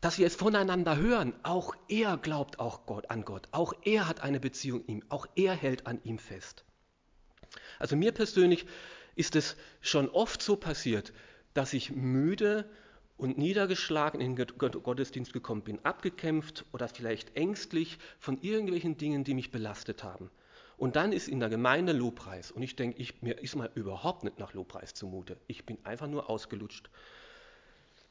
dass 0.00 0.18
wir 0.18 0.26
es 0.26 0.34
voneinander 0.34 0.96
hören. 0.96 1.32
Auch 1.42 1.74
er 1.88 2.16
glaubt 2.18 2.58
auch 2.58 2.86
Gott, 2.86 3.10
an 3.10 3.24
Gott. 3.24 3.48
Auch 3.52 3.72
er 3.84 4.08
hat 4.08 4.20
eine 4.20 4.40
Beziehung 4.40 4.84
ihm. 4.86 5.02
Auch 5.08 5.26
er 5.36 5.54
hält 5.54 5.86
an 5.86 6.00
ihm 6.04 6.18
fest. 6.18 6.64
Also 7.78 7.96
mir 7.96 8.12
persönlich 8.12 8.66
ist 9.14 9.36
es 9.36 9.56
schon 9.80 10.08
oft 10.08 10.42
so 10.42 10.56
passiert, 10.56 11.12
dass 11.54 11.72
ich 11.72 11.92
müde 11.92 12.68
und 13.22 13.38
niedergeschlagen 13.38 14.20
in 14.20 14.34
den 14.34 14.48
Gottesdienst 14.58 15.32
gekommen 15.32 15.62
bin, 15.62 15.78
abgekämpft 15.84 16.64
oder 16.72 16.88
vielleicht 16.88 17.36
ängstlich 17.36 18.00
von 18.18 18.42
irgendwelchen 18.42 18.96
Dingen, 18.96 19.22
die 19.22 19.34
mich 19.34 19.52
belastet 19.52 20.02
haben. 20.02 20.28
Und 20.76 20.96
dann 20.96 21.12
ist 21.12 21.28
in 21.28 21.38
der 21.38 21.48
Gemeinde 21.48 21.92
Lobpreis 21.92 22.50
und 22.50 22.62
ich 22.62 22.74
denke, 22.74 23.00
ich, 23.00 23.22
mir 23.22 23.38
ist 23.38 23.54
mal 23.54 23.70
überhaupt 23.76 24.24
nicht 24.24 24.40
nach 24.40 24.54
Lobpreis 24.54 24.92
zumute. 24.94 25.36
Ich 25.46 25.64
bin 25.64 25.78
einfach 25.84 26.08
nur 26.08 26.28
ausgelutscht. 26.28 26.90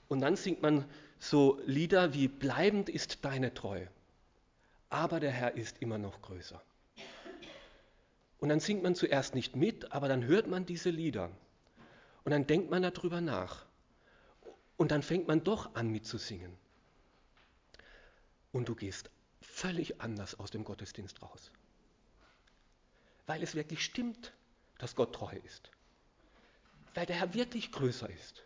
Und 0.07 0.21
dann 0.21 0.37
singt 0.37 0.61
man 0.61 0.85
so 1.19 1.59
Lieder 1.65 2.13
wie 2.13 2.29
Bleibend 2.29 2.87
ist 2.87 3.25
deine 3.25 3.53
Treue, 3.53 3.89
aber 4.89 5.19
der 5.19 5.31
Herr 5.31 5.55
ist 5.57 5.81
immer 5.81 5.97
noch 5.97 6.21
größer. 6.21 6.61
Und 8.39 8.47
dann 8.47 8.61
singt 8.61 8.81
man 8.81 8.95
zuerst 8.95 9.35
nicht 9.35 9.57
mit, 9.57 9.91
aber 9.91 10.07
dann 10.07 10.23
hört 10.23 10.47
man 10.47 10.65
diese 10.65 10.89
Lieder. 10.89 11.31
Und 12.23 12.31
dann 12.31 12.47
denkt 12.47 12.71
man 12.71 12.81
darüber 12.81 13.19
nach. 13.19 13.65
Und 14.81 14.89
dann 14.89 15.03
fängt 15.03 15.27
man 15.27 15.43
doch 15.43 15.75
an 15.75 15.89
mitzusingen. 15.89 16.57
Und 18.51 18.67
du 18.67 18.73
gehst 18.73 19.11
völlig 19.39 20.01
anders 20.01 20.39
aus 20.39 20.49
dem 20.49 20.63
Gottesdienst 20.63 21.21
raus. 21.21 21.51
Weil 23.27 23.43
es 23.43 23.53
wirklich 23.53 23.85
stimmt, 23.85 24.33
dass 24.79 24.95
Gott 24.95 25.13
treu 25.13 25.37
ist. 25.45 25.69
Weil 26.95 27.05
der 27.05 27.17
Herr 27.17 27.35
wirklich 27.35 27.71
größer 27.71 28.09
ist. 28.09 28.43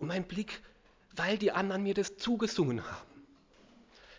Und 0.00 0.08
mein 0.08 0.26
Blick, 0.26 0.60
weil 1.12 1.38
die 1.38 1.52
anderen 1.52 1.84
mir 1.84 1.94
das 1.94 2.16
zugesungen 2.16 2.84
haben, 2.84 3.26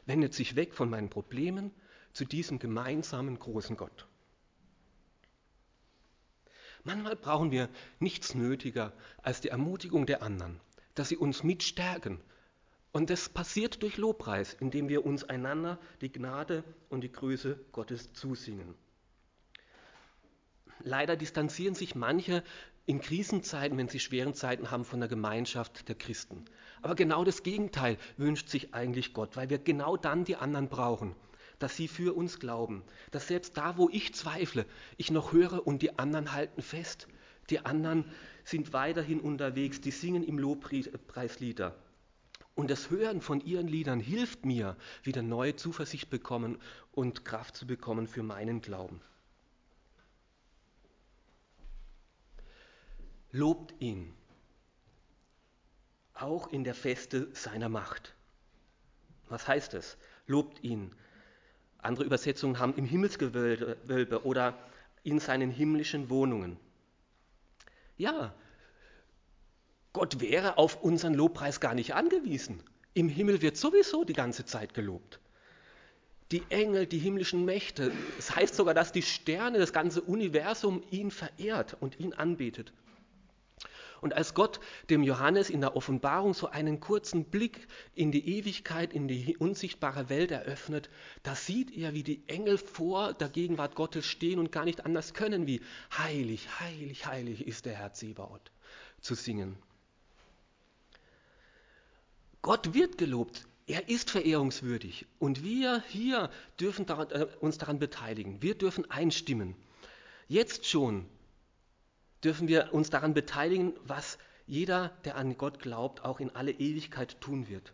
wendet 0.06 0.34
sich 0.34 0.56
weg 0.56 0.74
von 0.74 0.90
meinen 0.90 1.10
Problemen 1.10 1.72
zu 2.14 2.24
diesem 2.24 2.60
gemeinsamen 2.60 3.38
großen 3.38 3.76
Gott. 3.76 4.08
Manchmal 6.86 7.18
brauchen 7.18 7.52
wir 7.52 7.68
nichts 8.00 8.36
nötiger 8.36 8.94
als 9.22 9.42
die 9.42 9.50
Ermutigung 9.50 10.06
der 10.06 10.24
anderen, 10.24 10.62
dass 10.98 11.10
sie 11.10 11.18
uns 11.18 11.44
mitstärken. 11.44 12.20
Und 12.92 13.10
das 13.10 13.30
passiert 13.30 13.84
durch 13.84 13.98
Lobpreis, 13.98 14.56
indem 14.60 14.90
wir 14.90 15.06
uns 15.06 15.24
einander 15.24 15.78
die 16.02 16.12
Gnade 16.12 16.64
und 16.90 17.02
die 17.02 17.12
Größe 17.12 17.60
Gottes 17.72 18.14
zusingen. 18.14 18.74
Leider 20.80 21.16
distanzieren 21.16 21.76
sich 21.76 21.96
manche 21.96 22.44
in 22.88 23.02
Krisenzeiten, 23.02 23.78
wenn 23.78 23.90
sie 23.90 24.00
schweren 24.00 24.34
Zeiten 24.34 24.72
haben, 24.72 24.86
von 24.86 25.00
der 25.00 25.10
Gemeinschaft 25.10 25.88
der 25.90 25.96
Christen. 25.96 26.46
Aber 26.82 26.96
genau 26.96 27.24
das 27.24 27.44
Gegenteil 27.44 27.98
wünscht 28.16 28.50
sich 28.50 28.74
eigentlich 28.74 29.14
Gott, 29.14 29.36
weil 29.36 29.50
wir 29.50 29.60
genau 29.60 29.98
dann 29.98 30.24
die 30.24 30.38
anderen 30.38 30.70
brauchen, 30.70 31.16
dass 31.60 31.76
sie 31.76 31.88
für 31.88 32.16
uns 32.16 32.40
glauben, 32.40 32.84
dass 33.12 33.28
selbst 33.28 33.58
da, 33.58 33.78
wo 33.78 33.90
ich 33.90 34.16
zweifle, 34.16 34.66
ich 34.96 35.12
noch 35.12 35.34
höre 35.34 35.68
und 35.68 35.82
die 35.82 36.00
anderen 36.00 36.32
halten 36.32 36.62
fest. 36.62 37.08
Die 37.50 37.66
anderen 37.66 38.06
sind 38.44 38.74
weiterhin 38.74 39.20
unterwegs, 39.20 39.82
die 39.82 39.92
singen 39.92 40.24
im 40.24 40.40
Lobpreis 40.40 41.40
Lieder. 41.40 41.76
Und 42.56 42.72
das 42.72 42.90
Hören 42.90 43.22
von 43.22 43.40
ihren 43.42 43.68
Liedern 43.68 44.00
hilft 44.00 44.46
mir, 44.46 44.76
wieder 45.04 45.22
neue 45.22 45.56
Zuversicht 45.56 46.10
bekommen 46.10 46.60
und 46.92 47.24
Kraft 47.24 47.56
zu 47.56 47.68
bekommen 47.68 48.08
für 48.08 48.24
meinen 48.24 48.62
Glauben. 48.62 49.00
Lobt 53.32 53.76
ihn, 53.80 54.14
auch 56.16 56.52
in 56.52 56.64
der 56.64 56.74
Feste 56.74 57.28
seiner 57.34 57.70
Macht. 57.70 58.16
Was 59.30 59.48
heißt 59.48 59.74
es? 59.76 59.98
Lobt 60.26 60.64
ihn. 60.64 60.96
Andere 61.78 62.06
Übersetzungen 62.06 62.58
haben 62.58 62.74
im 62.76 62.86
Himmelsgewölbe 62.86 64.26
oder 64.26 64.58
in 65.04 65.20
seinen 65.20 65.52
himmlischen 65.52 66.10
Wohnungen. 66.10 66.58
Ja, 67.98 68.34
Gott 69.94 70.20
wäre 70.20 70.58
auf 70.58 70.84
unseren 70.84 71.16
Lobpreis 71.16 71.60
gar 71.60 71.74
nicht 71.74 71.96
angewiesen. 71.96 72.62
Im 72.94 73.10
Himmel 73.10 73.42
wird 73.42 73.58
sowieso 73.58 74.04
die 74.04 74.14
ganze 74.14 74.46
Zeit 74.46 74.74
gelobt. 74.74 75.20
Die 76.32 76.44
Engel, 76.50 76.86
die 76.86 77.00
himmlischen 77.00 77.46
Mächte, 77.46 77.92
es 78.20 78.36
heißt 78.36 78.54
sogar, 78.54 78.74
dass 78.74 78.92
die 78.92 79.02
Sterne, 79.02 79.60
das 79.60 79.74
ganze 79.74 80.02
Universum 80.02 80.84
ihn 80.92 81.10
verehrt 81.10 81.78
und 81.80 82.00
ihn 82.00 82.14
anbetet. 82.14 82.74
Und 84.02 84.14
als 84.14 84.34
Gott 84.34 84.60
dem 84.90 85.04
Johannes 85.04 85.50
in 85.50 85.62
der 85.62 85.76
Offenbarung 85.76 86.34
so 86.34 86.48
einen 86.48 86.80
kurzen 86.80 87.26
Blick 87.26 87.68
in 87.96 88.12
die 88.12 88.38
Ewigkeit, 88.38 88.94
in 88.94 89.08
die 89.08 89.38
unsichtbare 89.38 90.10
Welt 90.10 90.32
eröffnet, 90.32 90.90
da 91.24 91.36
sieht 91.36 91.76
er, 91.76 91.94
wie 91.94 92.04
die 92.04 92.22
Engel 92.28 92.58
vor 92.58 93.14
der 93.14 93.30
Gegenwart 93.30 93.76
Gottes 93.76 94.06
stehen 94.06 94.40
und 94.40 94.52
gar 94.52 94.66
nicht 94.66 94.86
anders 94.86 95.14
können, 95.14 95.48
wie 95.48 95.62
heilig, 95.98 96.48
heilig, 96.60 97.06
heilig 97.06 97.48
ist 97.48 97.66
der 97.66 97.76
Herr 97.76 97.94
Zebaoth 97.94 98.52
zu 99.02 99.16
singen. 99.16 99.58
Gott 102.42 102.74
wird 102.74 102.98
gelobt. 102.98 103.48
Er 103.66 103.90
ist 103.90 104.10
verehrungswürdig 104.10 105.06
und 105.20 105.44
wir 105.44 105.84
hier 105.90 106.30
dürfen 106.58 106.88
äh, 106.88 107.28
uns 107.42 107.58
daran 107.58 107.80
beteiligen. 107.80 108.42
Wir 108.42 108.56
dürfen 108.56 108.90
einstimmen. 108.90 109.56
Jetzt 110.30 110.66
schon 110.66 111.06
dürfen 112.28 112.50
wir 112.50 112.74
uns 112.74 112.90
daran 112.90 113.14
beteiligen, 113.14 113.74
was 113.86 114.18
jeder, 114.48 114.90
der 115.06 115.16
an 115.16 115.38
Gott 115.38 115.60
glaubt, 115.60 116.04
auch 116.04 116.20
in 116.20 116.36
alle 116.36 116.52
Ewigkeit 116.52 117.22
tun 117.22 117.48
wird. 117.48 117.72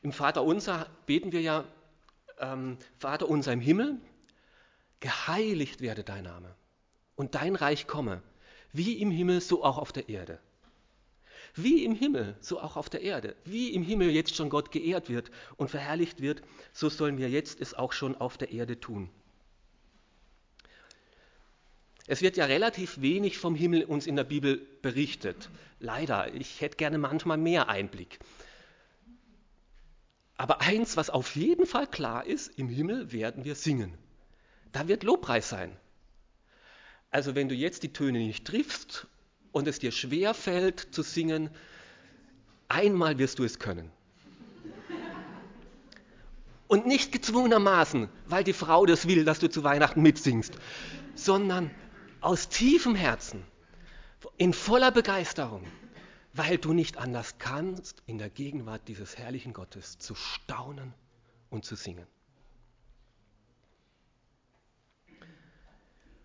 Im 0.00 0.12
Vater 0.12 0.44
unser 0.44 0.86
beten 1.06 1.32
wir 1.32 1.40
ja, 1.40 1.64
ähm, 2.38 2.78
Vater 2.98 3.28
unser 3.28 3.52
im 3.52 3.60
Himmel, 3.60 3.98
geheiligt 5.00 5.80
werde 5.80 6.04
dein 6.04 6.22
Name 6.22 6.54
und 7.16 7.34
dein 7.34 7.56
Reich 7.56 7.88
komme, 7.88 8.22
wie 8.72 9.00
im 9.02 9.10
Himmel, 9.10 9.40
so 9.40 9.64
auch 9.64 9.78
auf 9.78 9.90
der 9.90 10.08
Erde. 10.08 10.38
Wie 11.56 11.84
im 11.84 11.96
Himmel, 11.96 12.36
so 12.40 12.60
auch 12.60 12.76
auf 12.76 12.88
der 12.88 13.02
Erde. 13.02 13.34
Wie 13.44 13.74
im 13.74 13.82
Himmel 13.82 14.10
jetzt 14.10 14.36
schon 14.36 14.50
Gott 14.50 14.70
geehrt 14.70 15.08
wird 15.08 15.32
und 15.56 15.68
verherrlicht 15.68 16.20
wird, 16.20 16.42
so 16.72 16.90
sollen 16.90 17.18
wir 17.18 17.28
jetzt 17.28 17.60
es 17.60 17.74
auch 17.74 17.92
schon 17.92 18.14
auf 18.14 18.38
der 18.38 18.52
Erde 18.52 18.78
tun. 18.78 19.10
Es 22.10 22.22
wird 22.22 22.36
ja 22.36 22.46
relativ 22.46 23.00
wenig 23.00 23.38
vom 23.38 23.54
Himmel 23.54 23.84
uns 23.84 24.08
in 24.08 24.16
der 24.16 24.24
Bibel 24.24 24.60
berichtet. 24.82 25.48
Leider, 25.78 26.34
ich 26.34 26.60
hätte 26.60 26.76
gerne 26.76 26.98
manchmal 26.98 27.38
mehr 27.38 27.68
Einblick. 27.68 28.18
Aber 30.36 30.60
eins, 30.60 30.96
was 30.96 31.08
auf 31.08 31.36
jeden 31.36 31.66
Fall 31.66 31.86
klar 31.86 32.26
ist, 32.26 32.48
im 32.58 32.68
Himmel 32.68 33.12
werden 33.12 33.44
wir 33.44 33.54
singen. 33.54 33.96
Da 34.72 34.88
wird 34.88 35.04
Lobpreis 35.04 35.48
sein. 35.48 35.70
Also 37.12 37.36
wenn 37.36 37.48
du 37.48 37.54
jetzt 37.54 37.84
die 37.84 37.92
Töne 37.92 38.18
nicht 38.18 38.44
triffst 38.44 39.06
und 39.52 39.68
es 39.68 39.78
dir 39.78 39.92
schwer 39.92 40.34
fällt 40.34 40.80
zu 40.92 41.02
singen, 41.02 41.48
einmal 42.66 43.18
wirst 43.18 43.38
du 43.38 43.44
es 43.44 43.60
können. 43.60 43.88
Und 46.66 46.86
nicht 46.86 47.12
gezwungenermaßen, 47.12 48.08
weil 48.26 48.42
die 48.42 48.52
Frau 48.52 48.84
das 48.84 49.06
will, 49.06 49.24
dass 49.24 49.38
du 49.38 49.48
zu 49.48 49.62
Weihnachten 49.62 50.02
mitsingst, 50.02 50.58
sondern 51.14 51.70
aus 52.20 52.48
tiefem 52.48 52.94
Herzen, 52.94 53.44
in 54.36 54.52
voller 54.52 54.90
Begeisterung, 54.90 55.66
weil 56.32 56.58
du 56.58 56.72
nicht 56.72 56.98
anders 56.98 57.38
kannst, 57.38 58.02
in 58.06 58.18
der 58.18 58.30
Gegenwart 58.30 58.86
dieses 58.88 59.16
herrlichen 59.16 59.52
Gottes 59.52 59.98
zu 59.98 60.14
staunen 60.14 60.92
und 61.48 61.64
zu 61.64 61.74
singen. 61.76 62.06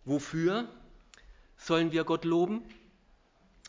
Wofür 0.04 0.70
sollen 1.58 1.92
wir 1.92 2.04
Gott 2.04 2.26
loben? 2.26 2.64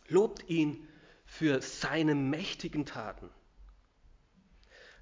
Lobt 0.09 0.49
ihn 0.49 0.87
für 1.25 1.63
seine 1.63 2.15
mächtigen 2.15 2.85
Taten. 2.85 3.31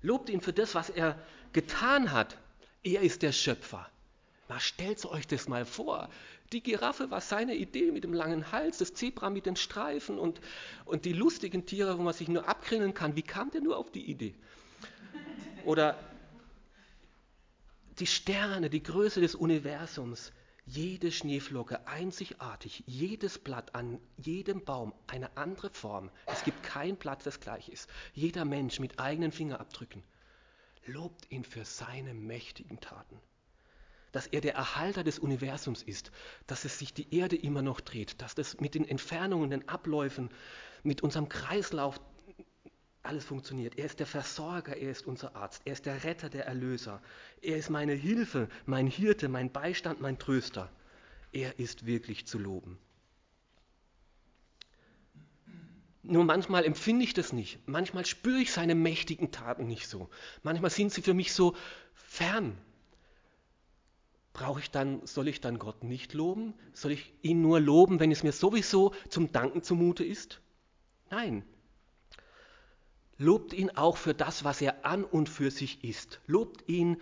Lobt 0.01 0.31
ihn 0.31 0.41
für 0.41 0.53
das, 0.53 0.75
was 0.75 0.91
er 0.91 1.19
getan 1.53 2.13
hat. 2.13 2.39
Er 2.83 3.03
ist 3.03 3.23
der 3.23 3.33
Schöpfer. 3.33 3.89
Na, 4.49 4.61
stellt 4.61 5.05
euch 5.07 5.27
das 5.27 5.49
mal 5.49 5.65
vor. 5.65 6.09
Die 6.55 6.63
Giraffe 6.63 7.11
war 7.11 7.21
seine 7.21 7.57
Idee 7.57 7.91
mit 7.91 8.05
dem 8.05 8.13
langen 8.13 8.53
Hals, 8.53 8.79
das 8.79 8.95
Zebra 8.95 9.29
mit 9.29 9.45
den 9.45 9.57
Streifen 9.57 10.21
und, 10.21 10.41
und 10.85 11.05
die 11.05 11.13
lustigen 11.13 11.67
Tiere, 11.67 11.99
wo 11.99 12.03
man 12.03 12.15
sich 12.15 12.29
nur 12.29 12.49
abgrillen 12.49 12.95
kann. 12.95 13.17
Wie 13.17 13.23
kam 13.23 13.51
der 13.51 13.61
nur 13.61 13.77
auf 13.77 13.91
die 13.91 14.09
Idee? 14.09 14.37
Oder 15.65 15.99
die 17.99 18.07
Sterne, 18.07 18.71
die 18.71 18.85
Größe 18.85 19.21
des 19.21 19.35
Universums, 19.35 20.31
jede 20.65 21.11
Schneeflocke 21.11 21.89
einzigartig, 21.89 22.85
jedes 22.87 23.37
Blatt 23.41 23.75
an 23.75 23.99
jedem 24.17 24.65
Baum 24.65 24.95
eine 25.09 25.37
andere 25.37 25.71
Form. 25.71 26.09
Es 26.27 26.45
gibt 26.45 26.63
kein 26.63 26.95
Blatt, 26.95 27.27
das 27.27 27.41
gleich 27.41 27.69
ist. 27.69 27.91
Jeder 28.13 28.45
Mensch 28.45 28.79
mit 28.79 29.01
eigenen 29.01 29.33
Fingerabdrücken 29.33 30.05
lobt 30.87 31.29
ihn 31.33 31.43
für 31.43 31.65
seine 31.65 32.15
mächtigen 32.15 32.79
Taten. 32.79 33.19
Dass 34.15 34.29
er 34.29 34.41
der 34.41 34.55
Erhalter 34.55 35.03
des 35.03 35.19
Universums 35.19 35.83
ist, 35.83 36.13
dass 36.47 36.65
es 36.65 36.79
sich 36.79 36.95
die 36.95 37.13
Erde 37.13 37.35
immer 37.35 37.63
noch 37.63 37.81
dreht, 37.81 38.23
dass 38.23 38.37
das 38.37 38.61
mit 38.61 38.77
den 38.77 38.87
Entfernungen, 38.87 39.51
den 39.51 39.69
Abläufen, 39.69 40.31
mit 40.85 41.03
unserem 41.03 41.29
Kreislauf 41.29 42.01
alles 43.03 43.25
funktioniert. 43.25 43.77
Er 43.77 43.87
ist 43.87 43.99
der 43.99 44.07
Versorger, 44.07 44.77
er 44.77 44.93
ist 44.93 45.05
unser 45.05 45.35
Arzt, 45.35 45.63
er 45.65 45.73
ist 45.73 45.85
der 45.85 46.05
Retter, 46.05 46.31
der 46.31 46.47
Erlöser. 46.47 47.03
Er 47.43 47.57
ist 47.57 47.71
meine 47.71 47.93
Hilfe, 47.93 48.49
mein 48.67 48.87
Hirte, 48.87 49.29
mein 49.29 49.51
Beistand, 49.51 50.01
mein 50.01 50.17
Tröster. 50.17 50.71
Er 51.33 51.59
ist 51.59 51.85
wirklich 51.85 52.25
zu 52.25 52.39
loben. 52.39 52.79
Nur 56.05 56.23
manchmal 56.23 56.65
empfinde 56.65 57.03
ich 57.03 57.15
das 57.15 57.33
nicht. 57.33 57.59
Manchmal 57.67 58.07
spüre 58.07 58.39
ich 58.39 58.53
seine 58.53 58.77
mächtigen 58.77 59.33
Taten 59.33 59.67
nicht 59.67 59.89
so. 59.89 60.09
Manchmal 60.45 60.71
sind 60.71 60.93
sie 60.93 61.03
für 61.03 61.15
mich 61.15 61.33
so 61.33 61.57
fern. 61.95 62.57
Brauche 64.35 64.61
ich 64.61 64.71
dann, 64.71 65.07
soll 65.07 65.29
ich 65.29 65.41
dann 65.41 65.59
Gott 65.59 65.83
nicht 65.83 66.13
loben? 66.13 66.53
Soll 66.75 66.93
ich 66.93 67.15
ihn 67.23 67.41
nur 67.41 67.61
loben, 67.61 68.01
wenn 68.01 68.13
es 68.13 68.23
mir 68.23 68.33
sowieso 68.33 68.93
zum 69.09 69.33
Danken 69.33 69.63
zumute 69.63 70.05
ist? 70.05 70.41
Nein, 71.09 71.45
Lobt 73.19 73.53
ihn 73.53 73.71
auch 73.71 73.97
für 73.97 74.15
das, 74.15 74.45
was 74.45 74.61
er 74.61 74.85
an 74.85 75.05
und 75.05 75.29
für 75.29 75.51
sich 75.51 75.85
ist. 75.85 76.21
Lobt 76.27 76.69
ihn 76.69 77.01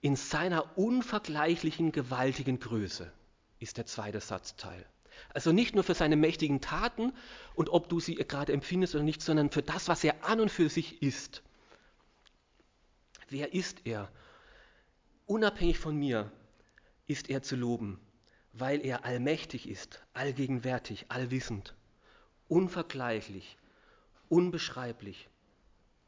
in 0.00 0.16
seiner 0.16 0.78
unvergleichlichen, 0.78 1.92
gewaltigen 1.92 2.60
Größe, 2.60 3.12
ist 3.58 3.76
der 3.76 3.86
zweite 3.86 4.20
Satzteil. 4.20 4.86
Also 5.32 5.52
nicht 5.52 5.74
nur 5.74 5.84
für 5.84 5.94
seine 5.94 6.16
mächtigen 6.16 6.60
Taten 6.60 7.12
und 7.54 7.68
ob 7.68 7.88
du 7.88 8.00
sie 8.00 8.14
gerade 8.14 8.52
empfindest 8.52 8.94
oder 8.94 9.04
nicht, 9.04 9.22
sondern 9.22 9.50
für 9.50 9.62
das, 9.62 9.88
was 9.88 10.02
er 10.02 10.24
an 10.24 10.40
und 10.40 10.50
für 10.50 10.68
sich 10.68 11.02
ist. 11.02 11.42
Wer 13.28 13.54
ist 13.54 13.86
er? 13.86 14.10
Unabhängig 15.26 15.78
von 15.78 15.96
mir 15.96 16.32
ist 17.06 17.30
er 17.30 17.42
zu 17.42 17.56
loben, 17.56 18.00
weil 18.52 18.84
er 18.84 19.04
allmächtig 19.04 19.68
ist, 19.68 20.02
allgegenwärtig, 20.12 21.06
allwissend, 21.08 21.74
unvergleichlich, 22.48 23.56
unbeschreiblich, 24.28 25.28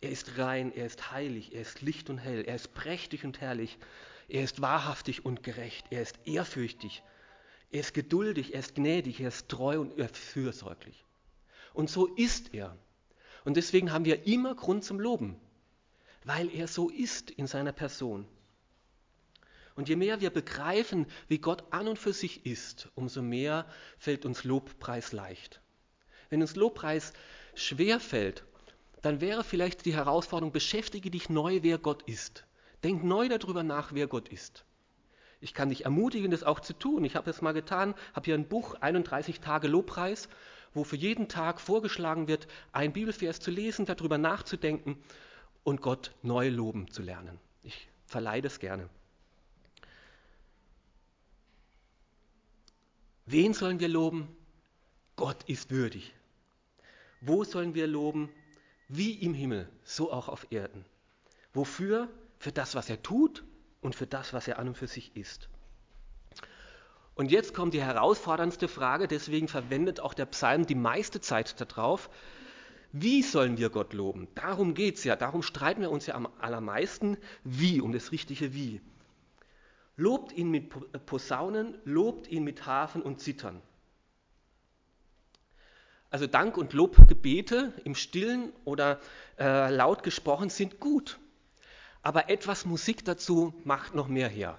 er 0.01 0.11
ist 0.11 0.39
rein, 0.39 0.73
er 0.73 0.87
ist 0.87 1.11
heilig, 1.11 1.55
er 1.55 1.63
ist 1.63 1.81
licht 1.81 2.11
und 2.11 2.19
hell, 2.19 2.45
er 2.45 2.55
ist 2.55 2.75
prächtig 2.75 3.25
und 3.25 3.41
herrlich, 3.41 3.79
er 4.29 4.45
ist 4.45 4.61
wahrhaftig 4.61 5.25
und 5.25 5.43
gerecht, 5.43 5.87
er 5.91 6.03
ist 6.03 6.19
ehrfürchtig, 6.25 7.03
er 7.71 7.81
ist 7.81 7.95
geduldig, 7.95 8.55
er 8.55 8.61
ist 8.61 8.75
gnädig, 8.75 9.21
er 9.21 9.29
ist 9.29 9.49
treu 9.49 9.81
und 9.81 9.99
er 9.99 10.07
ist 10.07 10.17
fürsorglich. 10.17 11.05
Und 11.73 11.91
so 11.91 12.07
ist 12.07 12.55
er. 12.55 12.77
Und 13.45 13.57
deswegen 13.57 13.93
haben 13.93 14.05
wir 14.05 14.27
immer 14.27 14.55
Grund 14.55 14.85
zum 14.85 15.01
Loben, 15.01 15.41
weil 16.25 16.55
er 16.55 16.69
so 16.69 16.91
ist 16.91 17.31
in 17.31 17.47
seiner 17.47 17.73
Person. 17.73 18.27
Und 19.77 19.89
je 19.89 19.97
mehr 19.97 20.21
wir 20.21 20.31
begreifen, 20.31 21.07
wie 21.29 21.39
Gott 21.39 21.65
an 21.71 21.87
und 21.87 21.99
für 21.99 22.12
sich 22.12 22.47
ist, 22.47 22.89
umso 22.95 23.23
mehr 23.23 23.67
fällt 23.99 24.25
uns 24.25 24.43
Lobpreis 24.45 25.12
leicht. 25.12 25.61
Wenn 26.31 26.41
uns 26.41 26.57
Lobpreis 26.57 27.12
schwer 27.55 28.01
fällt, 28.01 28.45
dann 29.03 29.21
wäre 29.21 29.45
vielleicht 29.45 29.85
die 29.85 29.95
Herausforderung, 29.95 30.53
beschäftige 30.53 31.11
dich 31.11 31.29
neu, 31.29 31.61
wer 31.62 31.79
Gott 31.79 32.03
ist. 32.03 32.47
Denk 32.83 33.05
neu 33.05 33.29
darüber 33.29 33.62
nach, 33.62 33.93
wer 33.93 34.07
Gott 34.07 34.29
ist. 34.29 34.65
Ich 35.41 35.53
kann 35.53 35.69
dich 35.69 35.85
ermutigen, 35.85 36.31
das 36.31 36.43
auch 36.43 36.61
zu 36.61 36.73
tun. 36.73 37.05
Ich 37.05 37.15
habe 37.15 37.31
es 37.31 37.43
mal 37.43 37.53
getan, 37.53 37.95
habe 38.15 38.25
hier 38.25 38.35
ein 38.35 38.49
Buch, 38.49 38.75
31 38.81 39.41
Tage 39.41 39.69
Lobpreis, 39.69 40.29
wo 40.73 40.85
für 40.85 40.97
jeden 40.97 41.29
Tag 41.29 41.61
vorgeschlagen 41.61 42.29
wird, 42.29 42.49
ein 42.73 42.93
Bibelvers 42.93 43.41
zu 43.41 43.51
lesen, 43.51 43.87
darüber 43.87 44.19
nachzudenken 44.19 44.97
und 45.62 45.83
Gott 45.83 46.12
neu 46.23 46.49
loben 46.49 46.91
zu 46.91 47.03
lernen. 47.03 47.39
Ich 47.62 47.89
verleihe 48.07 48.43
das 48.43 48.59
gerne. 48.59 48.89
Wen 53.27 53.55
sollen 53.55 53.81
wir 53.81 53.89
loben? 53.89 54.29
Gott 55.17 55.45
ist 55.45 55.71
würdig. 55.71 56.15
Wo 57.21 57.45
sollen 57.45 57.75
wir 57.75 57.87
loben? 57.87 58.31
wie 58.89 59.12
im 59.12 59.35
Himmel, 59.35 59.69
so 59.85 60.12
auch 60.12 60.29
auf 60.29 60.47
Erden. 60.51 60.85
Wofür? 61.53 62.09
Für 62.39 62.53
das, 62.53 62.75
was 62.75 62.91
er 62.91 63.03
tut 63.03 63.45
und 63.81 63.95
für 63.95 64.07
das, 64.07 64.33
was 64.33 64.47
er 64.47 64.59
an 64.59 64.69
und 64.69 64.77
für 64.77 64.87
sich 64.87 65.17
ist. 65.17 65.49
Und 67.15 67.31
jetzt 67.31 67.55
kommt 67.55 67.73
die 67.73 67.83
herausforderndste 67.83 68.69
Frage, 68.69 69.09
deswegen 69.09 69.49
verwendet 69.49 70.01
auch 70.01 70.12
der 70.12 70.27
Psalm 70.27 70.67
die 70.67 70.75
meiste 70.75 71.21
Zeit 71.23 71.59
darauf. 71.59 72.11
Wie 72.93 73.23
sollen 73.23 73.57
wir 73.57 73.71
Gott 73.71 73.95
loben? 73.95 74.29
Darum 74.35 74.75
geht 74.75 74.97
es 74.97 75.05
ja, 75.05 75.17
darum 75.17 75.43
streiten 75.43 75.81
wir 75.81 75.91
uns 75.91 76.07
ja 76.07 76.15
am 76.15 76.29
allermeisten. 76.39 77.17
Wie, 77.43 77.81
um 77.81 77.93
das 77.93 78.12
richtige 78.12 78.53
Wie. 78.53 78.83
Lobt 79.97 80.33
ihn 80.33 80.51
mit 80.51 81.07
Posaunen, 81.07 81.79
lobt 81.85 82.29
ihn 82.29 82.45
mit 82.45 82.67
Hafen 82.67 83.03
und 83.03 83.21
Zittern. 83.21 83.63
Also 86.11 86.27
Dank 86.27 86.57
und 86.57 86.73
Lobgebete 86.73 87.73
im 87.85 87.95
Stillen 87.95 88.53
oder 88.65 89.01
äh, 89.39 89.71
laut 89.71 90.03
gesprochen 90.03 90.51
sind 90.51 90.81
gut. 90.81 91.19
Aber 92.03 92.31
etwas 92.31 92.65
Musik 92.65 93.05
dazu 93.05 93.55
macht 93.65 93.95
noch 93.95 94.07
mehr 94.07 94.29
her. 94.29 94.59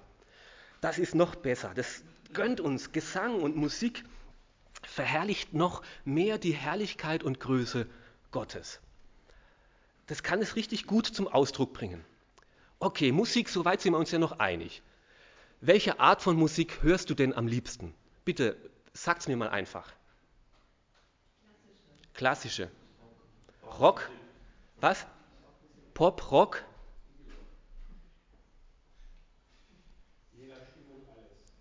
Das 0.80 0.98
ist 0.98 1.14
noch 1.14 1.34
besser. 1.34 1.72
Das 1.74 2.02
gönnt 2.32 2.60
uns. 2.60 2.92
Gesang 2.92 3.40
und 3.40 3.56
Musik 3.56 4.04
verherrlicht 4.82 5.54
noch 5.54 5.82
mehr 6.04 6.38
die 6.38 6.52
Herrlichkeit 6.52 7.22
und 7.22 7.40
Größe 7.40 7.86
Gottes. 8.30 8.80
das 10.06 10.22
kann 10.22 10.40
es 10.40 10.56
richtig 10.56 10.86
gut 10.86 11.06
zum 11.06 11.28
Ausdruck 11.28 11.72
bringen. 11.72 12.04
Okay, 12.78 13.12
Musik, 13.12 13.48
soweit 13.48 13.80
sind 13.80 13.92
wir 13.92 13.98
uns 13.98 14.10
ja 14.10 14.18
noch 14.18 14.38
einig. 14.38 14.82
Welche 15.60 15.98
Art 15.98 16.22
von 16.22 16.36
Musik 16.36 16.82
hörst 16.82 17.10
du 17.10 17.14
denn 17.14 17.34
am 17.34 17.48
liebsten? 17.48 17.92
Bitte, 18.24 18.56
sag's 18.92 19.26
mir 19.26 19.36
mal 19.36 19.48
einfach. 19.48 19.92
Klassische. 22.14 22.70
Rock? 23.80 24.08
Was? 24.80 25.04
Pop, 25.94 26.30
Rock? 26.30 26.64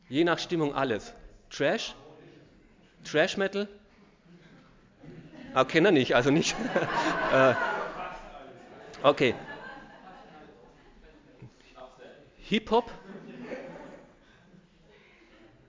Je 0.09 0.23
nach 0.23 0.37
Stimmung 0.37 0.75
alles. 0.75 1.13
Trash? 1.49 1.95
Trash 3.03 3.35
Metal? 3.37 3.67
Ah, 5.53 5.65
kenne 5.65 5.87
er 5.87 5.91
nicht, 5.91 6.15
also 6.15 6.29
nicht. 6.29 6.55
Äh, 7.33 7.55
okay. 9.03 9.35
Hip-Hop? 12.37 12.89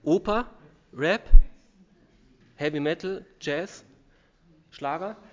Oper? 0.03 0.49
Rap? 0.93 1.29
Heavy 2.55 2.79
Metal? 2.79 3.25
Jazz? 3.39 3.83
Schlager? 4.71 5.17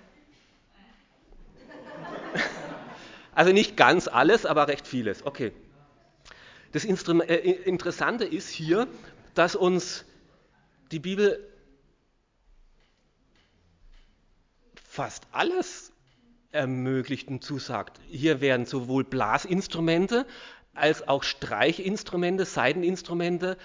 Also 3.33 3.51
nicht 3.51 3.77
ganz 3.77 4.07
alles, 4.07 4.47
aber 4.47 4.67
recht 4.67 4.87
vieles. 4.87 5.23
Okay. 5.23 5.51
Das 6.71 6.83
äh, 6.85 7.51
Interessante 7.65 8.25
ist 8.25 8.49
hier, 8.49 8.87
dass 9.35 9.55
uns 9.55 10.05
die 10.91 10.97
Bibel 10.97 11.47
fast 14.83 15.27
alles 15.31 15.91
ermöglicht 16.51 17.27
und 17.27 17.43
zusagt. 17.43 17.99
Hier 18.07 18.41
werden 18.41 18.65
sowohl 18.65 19.03
Blasinstrumente 19.03 20.25
als 20.73 21.07
auch 21.07 21.21
Streichinstrumente, 21.21 22.45
Saiteninstrumente, 22.45 23.57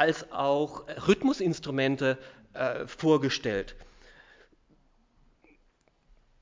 als 0.00 0.32
auch 0.32 0.86
Rhythmusinstrumente 1.06 2.18
äh, 2.54 2.86
vorgestellt. 2.86 3.76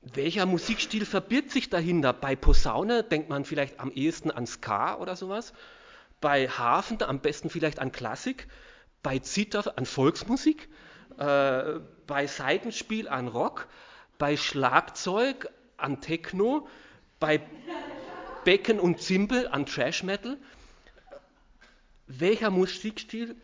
Welcher 0.01 0.45
Musikstil 0.45 1.05
verbirgt 1.05 1.51
sich 1.51 1.69
dahinter? 1.69 2.13
Bei 2.13 2.35
Posaune 2.35 3.03
denkt 3.03 3.29
man 3.29 3.43
vielleicht 3.43 3.79
am 3.79 3.91
ehesten 3.91 4.31
an 4.31 4.47
Ska 4.47 4.97
oder 4.97 5.15
sowas. 5.15 5.53
Bei 6.21 6.47
Hafen 6.47 7.03
am 7.03 7.19
besten 7.19 7.49
vielleicht 7.49 7.79
an 7.79 7.91
Klassik. 7.91 8.47
Bei 9.03 9.19
Zither 9.19 9.77
an 9.77 9.85
Volksmusik. 9.85 10.69
Äh, 11.17 11.79
bei 12.07 12.27
Saitenspiel 12.27 13.09
an 13.09 13.27
Rock 13.27 13.67
bei 14.19 14.37
Schlagzeug 14.37 15.49
an 15.77 16.01
Techno, 16.01 16.67
bei 17.19 17.41
Becken 18.43 18.79
und 18.79 19.01
Zimbel 19.01 19.47
an 19.47 19.65
Trash 19.65 20.03
Metal. 20.03 20.37
Welcher 22.05 22.51
Musikstil 22.51 23.35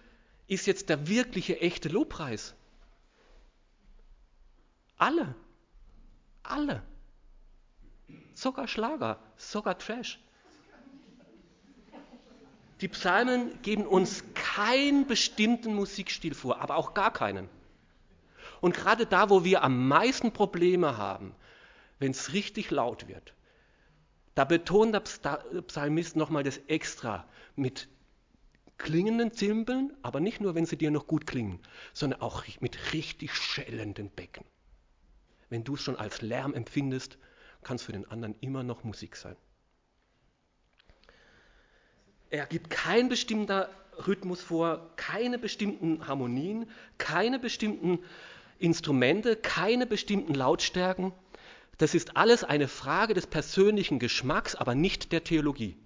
ist 0.47 0.67
jetzt 0.67 0.89
der 0.89 1.07
wirkliche, 1.07 1.59
echte 1.59 1.89
Lobpreis? 1.89 2.53
Alle. 4.97 5.35
Alle. 6.43 6.83
Sogar 8.33 8.67
Schlager, 8.67 9.19
sogar 9.37 9.77
Trash. 9.77 10.19
Die 12.81 12.87
Psalmen 12.89 13.61
geben 13.61 13.87
uns 13.87 14.23
keinen 14.33 15.07
bestimmten 15.07 15.73
Musikstil 15.73 16.33
vor, 16.33 16.59
aber 16.59 16.75
auch 16.75 16.93
gar 16.93 17.11
keinen. 17.11 17.49
Und 18.59 18.75
gerade 18.75 19.05
da, 19.05 19.29
wo 19.29 19.43
wir 19.43 19.63
am 19.63 19.87
meisten 19.87 20.33
Probleme 20.33 20.97
haben, 20.97 21.33
wenn 21.99 22.11
es 22.11 22.33
richtig 22.33 22.71
laut 22.71 23.07
wird, 23.07 23.33
da 24.35 24.43
betont 24.43 24.93
der 24.93 24.99
Psalmist 25.61 26.17
nochmal 26.17 26.43
das 26.43 26.57
Extra 26.67 27.25
mit 27.55 27.87
klingenden 28.77 29.31
Zimbeln, 29.31 29.93
aber 30.01 30.19
nicht 30.19 30.41
nur, 30.41 30.55
wenn 30.55 30.65
sie 30.65 30.77
dir 30.77 30.91
noch 30.91 31.07
gut 31.07 31.25
klingen, 31.25 31.59
sondern 31.93 32.21
auch 32.21 32.43
mit 32.59 32.93
richtig 32.93 33.33
schellenden 33.33 34.09
Becken. 34.09 34.45
Wenn 35.49 35.63
du 35.63 35.75
es 35.75 35.81
schon 35.81 35.95
als 35.95 36.21
Lärm 36.21 36.53
empfindest, 36.53 37.17
kann 37.63 37.77
es 37.77 37.83
für 37.83 37.93
den 37.93 38.09
anderen 38.09 38.35
immer 38.41 38.63
noch 38.63 38.83
Musik 38.83 39.15
sein. 39.15 39.35
Er 42.29 42.45
gibt 42.45 42.69
keinen 42.69 43.09
bestimmten 43.09 43.65
Rhythmus 44.07 44.41
vor, 44.41 44.91
keine 44.97 45.39
bestimmten 45.39 46.07
Harmonien, 46.07 46.69
keine 46.97 47.39
bestimmten 47.39 47.99
Instrumente, 48.59 49.35
keine 49.35 49.85
bestimmten 49.85 50.33
Lautstärken. 50.33 51.13
Das 51.77 51.93
ist 51.93 52.17
alles 52.17 52.43
eine 52.43 52.67
Frage 52.67 53.13
des 53.13 53.27
persönlichen 53.27 53.99
Geschmacks, 53.99 54.55
aber 54.55 54.75
nicht 54.75 55.11
der 55.11 55.23
Theologie. 55.23 55.77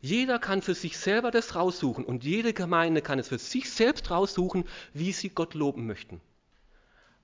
Jeder 0.00 0.38
kann 0.38 0.62
für 0.62 0.74
sich 0.74 0.96
selber 0.96 1.30
das 1.30 1.54
raussuchen 1.54 2.04
und 2.04 2.24
jede 2.24 2.54
Gemeinde 2.54 3.02
kann 3.02 3.18
es 3.18 3.28
für 3.28 3.38
sich 3.38 3.70
selbst 3.70 4.10
raussuchen, 4.10 4.64
wie 4.94 5.12
sie 5.12 5.28
Gott 5.28 5.54
loben 5.54 5.86
möchten. 5.86 6.20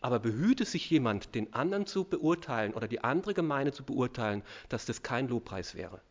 Aber 0.03 0.19
behüte 0.19 0.67
sich 0.67 0.91
jemand, 0.91 1.35
den 1.35 1.55
anderen 1.55 1.87
zu 1.87 2.05
beurteilen 2.05 2.75
oder 2.75 2.87
die 2.87 3.03
andere 3.03 3.33
Gemeinde 3.33 3.73
zu 3.73 3.83
beurteilen, 3.83 4.43
dass 4.69 4.85
das 4.85 5.03
kein 5.03 5.27
Lobpreis 5.29 5.75
wäre. 5.75 6.03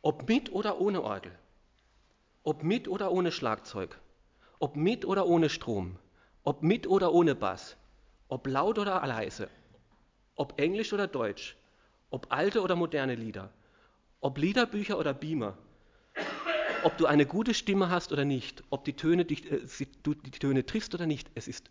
Ob 0.00 0.28
mit 0.28 0.52
oder 0.52 0.80
ohne 0.80 1.02
Orgel. 1.02 1.36
Ob 2.44 2.62
mit 2.62 2.86
oder 2.86 3.10
ohne 3.10 3.32
Schlagzeug, 3.32 3.98
ob 4.60 4.76
mit 4.76 5.04
oder 5.04 5.26
ohne 5.26 5.50
Strom, 5.50 5.98
ob 6.44 6.62
mit 6.62 6.86
oder 6.86 7.12
ohne 7.12 7.34
Bass, 7.34 7.76
ob 8.28 8.46
laut 8.46 8.78
oder 8.78 9.04
leise, 9.04 9.50
ob 10.36 10.58
Englisch 10.60 10.92
oder 10.92 11.08
Deutsch, 11.08 11.56
ob 12.10 12.32
alte 12.32 12.62
oder 12.62 12.76
moderne 12.76 13.16
Lieder, 13.16 13.50
ob 14.20 14.38
Liederbücher 14.38 14.98
oder 14.98 15.14
Beamer, 15.14 15.56
ob 16.82 16.96
du 16.96 17.06
eine 17.06 17.26
gute 17.26 17.54
Stimme 17.54 17.90
hast 17.90 18.12
oder 18.12 18.24
nicht, 18.24 18.62
ob 18.70 18.84
die 18.84 18.94
Töne, 18.94 19.24
die, 19.24 19.48
äh, 19.48 19.66
du 20.02 20.14
die 20.14 20.30
Töne 20.30 20.66
triffst 20.66 20.94
oder 20.94 21.06
nicht, 21.06 21.30
es 21.34 21.48
ist 21.48 21.70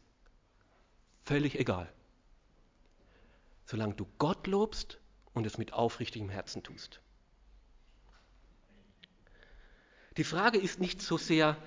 völlig 1.24 1.60
egal. 1.60 1.92
Solange 3.66 3.96
du 3.96 4.08
Gott 4.18 4.48
lobst 4.48 5.00
und 5.34 5.46
es 5.46 5.58
mit 5.58 5.74
aufrichtigem 5.74 6.30
Herzen 6.30 6.64
tust. 6.64 7.02
Die 10.16 10.24
Frage 10.24 10.58
ist 10.58 10.80
nicht 10.80 11.02
so 11.02 11.18
sehr, 11.18 11.58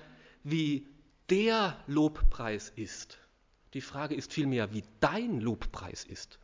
wie 0.43 0.87
der 1.29 1.81
Lobpreis 1.87 2.69
ist. 2.69 3.17
Die 3.73 3.81
Frage 3.81 4.15
ist 4.15 4.33
vielmehr, 4.33 4.73
wie 4.73 4.83
dein 4.99 5.39
Lobpreis 5.39 6.03
ist. 6.03 6.39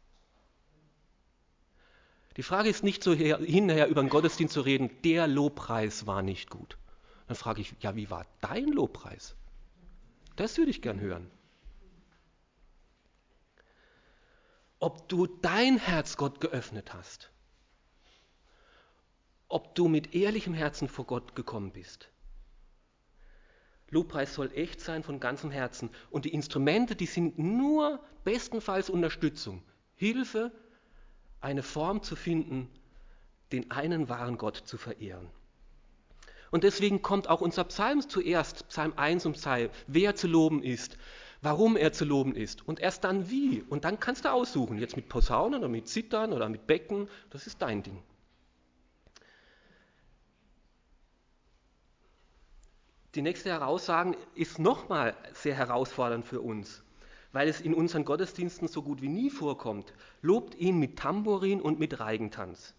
Die 2.38 2.43
Frage 2.43 2.69
ist 2.69 2.84
nicht 2.84 3.04
so 3.04 3.13
hinterher 3.13 3.88
über 3.88 4.02
den 4.02 4.10
Gottesdienst 4.10 4.54
zu 4.54 4.62
reden, 4.62 4.89
der 5.04 5.28
Lobpreis 5.28 6.06
war 6.08 6.21
nicht 6.21 6.50
gut. 6.50 6.78
Dann 7.28 7.36
frage 7.36 7.62
ich, 7.62 7.73
ja, 7.82 7.95
wie 7.95 8.10
war 8.10 8.26
dein 8.41 8.67
Lobpreis? 8.67 9.36
Das 10.36 10.58
würde 10.58 10.71
ich 10.71 10.82
gern 10.82 11.00
hören. 11.00 11.30
Ob 14.80 15.10
du 15.10 15.26
dein 15.26 15.78
Herz 15.78 16.15
Gott 16.15 16.39
geöffnet 16.39 16.93
hast 16.93 17.32
ob 19.50 19.76
du 19.76 19.88
mit 19.88 20.13
ehrlichem 20.13 20.54
Herzen 20.54 20.88
vor 20.88 21.06
Gott 21.06 21.36
gekommen 21.36 21.71
bist. 21.71 22.10
Lobpreis 23.89 24.34
soll 24.34 24.52
echt 24.54 24.82
sein 24.82 25.04
von 25.04 25.19
ganzem 25.19 25.50
Herzen. 25.50 25.89
Und 26.10 26.26
die 26.26 26.34
Instrumente, 26.34 26.95
die 26.95 27.06
sind 27.06 27.39
nur 27.39 28.02
bestenfalls 28.26 28.89
Unterstützung, 28.89 29.63
Hilfe, 29.95 30.52
eine 31.48 31.64
Form 31.64 32.04
zu 32.04 32.18
finden, 32.18 32.70
den 33.54 33.72
einen 33.72 34.10
wahren 34.10 34.38
Gott 34.38 34.58
zu 34.58 34.78
verehren. 34.78 35.30
Und 36.52 36.66
deswegen 36.66 37.02
kommt 37.02 37.30
auch 37.30 37.40
unser 37.40 37.64
Psalm 37.64 38.02
zuerst, 38.02 38.68
Psalm 38.68 38.94
1 38.98 39.26
und 39.26 39.38
2, 39.38 39.70
wer 39.88 40.16
zu 40.16 40.28
loben 40.28 40.62
ist, 40.62 40.98
warum 41.42 41.78
er 41.78 41.94
zu 41.94 42.04
loben 42.04 42.36
ist 42.36 42.68
und 42.68 42.82
erst 42.82 43.06
dann 43.06 43.30
wie. 43.30 43.64
Und 43.70 43.86
dann 43.86 43.98
kannst 43.98 44.26
du 44.26 44.32
aussuchen, 44.32 44.78
jetzt 44.78 44.98
mit 44.98 45.08
Posaunen 45.08 45.60
oder 45.60 45.70
mit 45.70 45.88
Zittern 45.88 46.34
oder 46.34 46.50
mit 46.50 46.68
Becken, 46.68 47.08
das 47.30 47.48
ist 47.48 47.62
dein 47.62 47.82
Ding. 47.82 48.04
Die 53.16 53.22
nächste 53.22 53.50
Heraussagen 53.50 54.18
ist 54.36 54.60
nochmal 54.60 55.16
sehr 55.34 55.56
herausfordernd 55.56 56.26
für 56.26 56.42
uns, 56.42 56.84
weil 57.32 57.48
es 57.48 57.62
in 57.62 57.74
unseren 57.74 58.06
Gottesdiensten 58.06 58.68
so 58.68 58.82
gut 58.82 59.02
wie 59.02 59.10
nie 59.10 59.30
vorkommt. 59.30 59.94
Lobt 60.22 60.56
ihn 60.56 60.80
mit 60.80 60.98
Tambourin 60.98 61.62
und 61.62 61.80
mit 61.80 62.00
Reigentanz. 62.00 62.74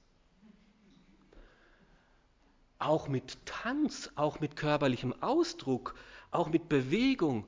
Auch 2.79 3.09
mit 3.09 3.45
Tanz, 3.45 4.11
auch 4.15 4.41
mit 4.41 4.57
körperlichem 4.57 5.15
Ausdruck, 5.21 5.95
auch 6.31 6.49
mit 6.49 6.69
Bewegung 6.69 7.45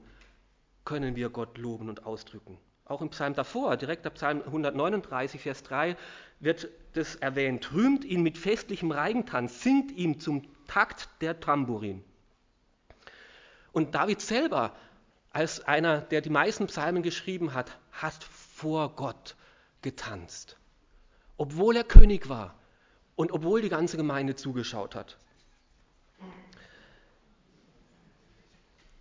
können 0.85 1.15
wir 1.15 1.31
Gott 1.31 1.57
loben 1.59 1.89
und 1.89 2.05
ausdrücken. 2.05 2.59
Auch 2.85 3.03
im 3.03 3.11
Psalm 3.11 3.35
davor, 3.35 3.77
direkt 3.77 4.05
ab 4.07 4.15
Psalm 4.15 4.43
139, 4.43 5.41
Vers 5.41 5.63
3, 5.63 5.97
wird 6.41 6.69
das 6.95 7.15
erwähnt. 7.15 7.73
Rühmt 7.73 8.05
ihn 8.05 8.23
mit 8.23 8.37
festlichem 8.37 8.91
Reigentanz, 8.91 9.63
singt 9.63 9.93
ihm 9.93 10.19
zum 10.19 10.43
Takt 10.67 11.09
der 11.21 11.39
Tambourin. 11.39 12.03
Und 13.71 13.95
David 13.95 14.21
selber, 14.21 14.75
als 15.31 15.61
einer, 15.61 16.01
der 16.01 16.21
die 16.21 16.31
meisten 16.31 16.67
Psalmen 16.67 17.03
geschrieben 17.03 17.55
hat, 17.55 17.79
hat 17.93 18.25
vor 18.25 18.95
Gott 18.97 19.37
getanzt, 19.83 20.57
obwohl 21.37 21.77
er 21.77 21.85
König 21.85 22.29
war 22.29 22.55
und 23.17 23.33
obwohl 23.33 23.63
die 23.63 23.69
ganze 23.69 23.97
Gemeinde 23.97 24.35
zugeschaut 24.35 24.95
hat. 24.95 25.19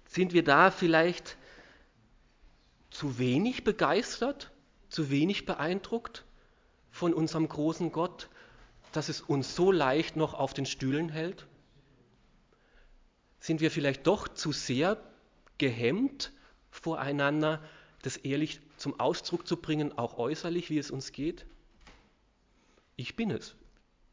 Sind 0.08 0.34
wir 0.34 0.44
da 0.44 0.72
vielleicht 0.72 1.38
zu 2.90 3.20
wenig 3.20 3.64
begeistert, 3.64 4.52
zu 4.90 5.10
wenig 5.10 5.46
beeindruckt 5.46 6.26
von 6.90 7.14
unserem 7.14 7.48
großen 7.48 7.92
Gott, 7.92 8.30
dass 8.92 9.10
es 9.10 9.22
uns 9.22 9.56
so 9.56 9.72
leicht 9.72 10.16
noch 10.16 10.34
auf 10.34 10.54
den 10.54 10.66
Stühlen 10.66 11.10
hält? 11.10 11.48
Sind 13.40 13.62
wir 13.62 13.72
vielleicht 13.72 14.08
doch 14.08 14.28
zu 14.28 14.52
sehr 14.52 14.98
gehemmt 15.60 16.34
voreinander, 16.72 17.62
das 18.02 18.18
ehrlich 18.18 18.62
zum 18.78 19.00
Ausdruck 19.00 19.46
zu 19.46 19.58
bringen, 19.58 19.98
auch 19.98 20.18
äußerlich, 20.18 20.70
wie 20.70 20.80
es 20.80 20.90
uns 20.90 21.12
geht? 21.12 21.46
Ich 22.96 23.16
bin 23.16 23.30
es. 23.32 23.56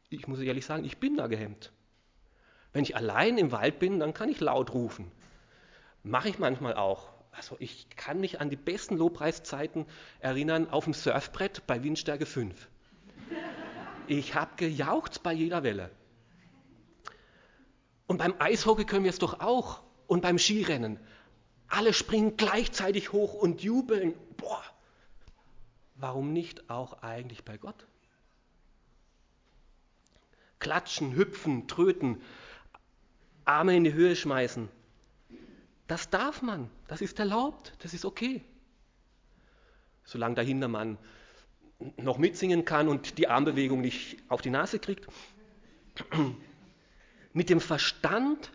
Ich 0.09 0.27
muss 0.27 0.39
ehrlich 0.39 0.65
sagen, 0.65 0.85
ich 0.85 0.97
bin 0.97 1.17
da 1.17 1.27
gehemmt. 1.27 1.71
Wenn 2.73 2.83
ich 2.83 2.95
allein 2.95 3.37
im 3.37 3.51
Wald 3.51 3.79
bin, 3.79 3.99
dann 3.99 4.13
kann 4.13 4.29
ich 4.29 4.39
laut 4.39 4.73
rufen. 4.73 5.11
Mache 6.03 6.29
ich 6.29 6.39
manchmal 6.39 6.75
auch. 6.75 7.11
Also 7.31 7.55
ich 7.59 7.89
kann 7.95 8.19
mich 8.19 8.41
an 8.41 8.49
die 8.49 8.55
besten 8.55 8.97
Lobpreiszeiten 8.97 9.85
erinnern 10.19 10.69
auf 10.69 10.85
dem 10.85 10.93
Surfbrett 10.93 11.67
bei 11.67 11.83
Windstärke 11.83 12.25
5. 12.25 12.67
Ich 14.07 14.35
habe 14.35 14.51
gejaucht 14.55 15.21
bei 15.21 15.33
jeder 15.33 15.63
Welle. 15.63 15.91
Und 18.07 18.17
beim 18.17 18.33
Eishockey 18.39 18.85
können 18.85 19.03
wir 19.03 19.11
es 19.11 19.19
doch 19.19 19.41
auch. 19.41 19.83
Und 20.07 20.21
beim 20.21 20.39
Skirennen. 20.39 20.99
Alle 21.67 21.93
springen 21.93 22.37
gleichzeitig 22.37 23.11
hoch 23.11 23.33
und 23.33 23.61
jubeln. 23.61 24.13
Boah, 24.37 24.63
warum 25.95 26.33
nicht 26.33 26.69
auch 26.69 27.01
eigentlich 27.03 27.43
bei 27.43 27.57
Gott? 27.57 27.85
Klatschen, 30.59 31.15
hüpfen, 31.15 31.67
tröten, 31.67 32.21
Arme 33.45 33.75
in 33.75 33.83
die 33.83 33.93
Höhe 33.93 34.15
schmeißen. 34.15 34.69
Das 35.87 36.09
darf 36.09 36.41
man, 36.41 36.69
das 36.87 37.01
ist 37.01 37.19
erlaubt, 37.19 37.73
das 37.79 37.93
ist 37.93 38.05
okay. 38.05 38.43
Solange 40.03 40.35
der 40.35 40.43
Hintermann 40.43 40.97
noch 41.97 42.17
mitsingen 42.17 42.65
kann 42.65 42.87
und 42.87 43.17
die 43.17 43.27
Armbewegung 43.27 43.81
nicht 43.81 44.17
auf 44.29 44.41
die 44.41 44.49
Nase 44.49 44.79
kriegt. 44.79 45.07
Mit 47.33 47.49
dem 47.49 47.61
Verstand 47.61 48.51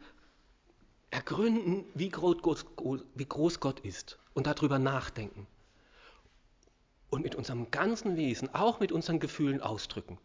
ergründen, 1.13 1.85
wie 1.95 2.09
groß, 2.09 2.65
wie 3.15 3.27
groß 3.27 3.61
Gott 3.61 3.81
ist 3.81 4.19
und 4.35 4.47
darüber 4.47 4.79
nachdenken. 4.79 5.47
Und 7.11 7.23
mit 7.23 7.35
unserem 7.35 7.71
ganzen 7.71 8.17
Wesen, 8.17 8.53
auch 8.55 8.81
mit 8.81 8.91
unseren 8.91 9.21
Gefühlen 9.21 9.61
ausdrücken. 9.61 10.19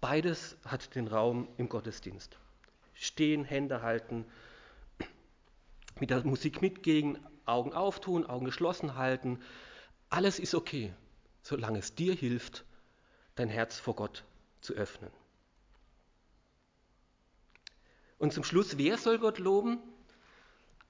Beides 0.00 0.56
hat 0.64 0.94
den 0.94 1.08
Raum 1.08 1.48
im 1.56 1.68
Gottesdienst. 1.68 2.38
Stehen, 2.94 3.44
Hände 3.44 3.82
halten, 3.82 4.24
mit 5.98 6.10
der 6.10 6.24
Musik 6.24 6.62
mitgehen, 6.62 7.18
Augen 7.46 7.72
auftun, 7.72 8.26
Augen 8.26 8.44
geschlossen 8.44 8.94
halten. 8.94 9.40
Alles 10.08 10.38
ist 10.38 10.54
okay, 10.54 10.94
solange 11.42 11.80
es 11.80 11.96
dir 11.96 12.14
hilft, 12.14 12.64
dein 13.34 13.48
Herz 13.48 13.78
vor 13.78 13.96
Gott 13.96 14.24
zu 14.60 14.74
öffnen. 14.74 15.10
Und 18.18 18.32
zum 18.32 18.44
Schluss, 18.44 18.78
wer 18.78 18.96
soll 18.98 19.18
Gott 19.18 19.38
loben? 19.38 19.78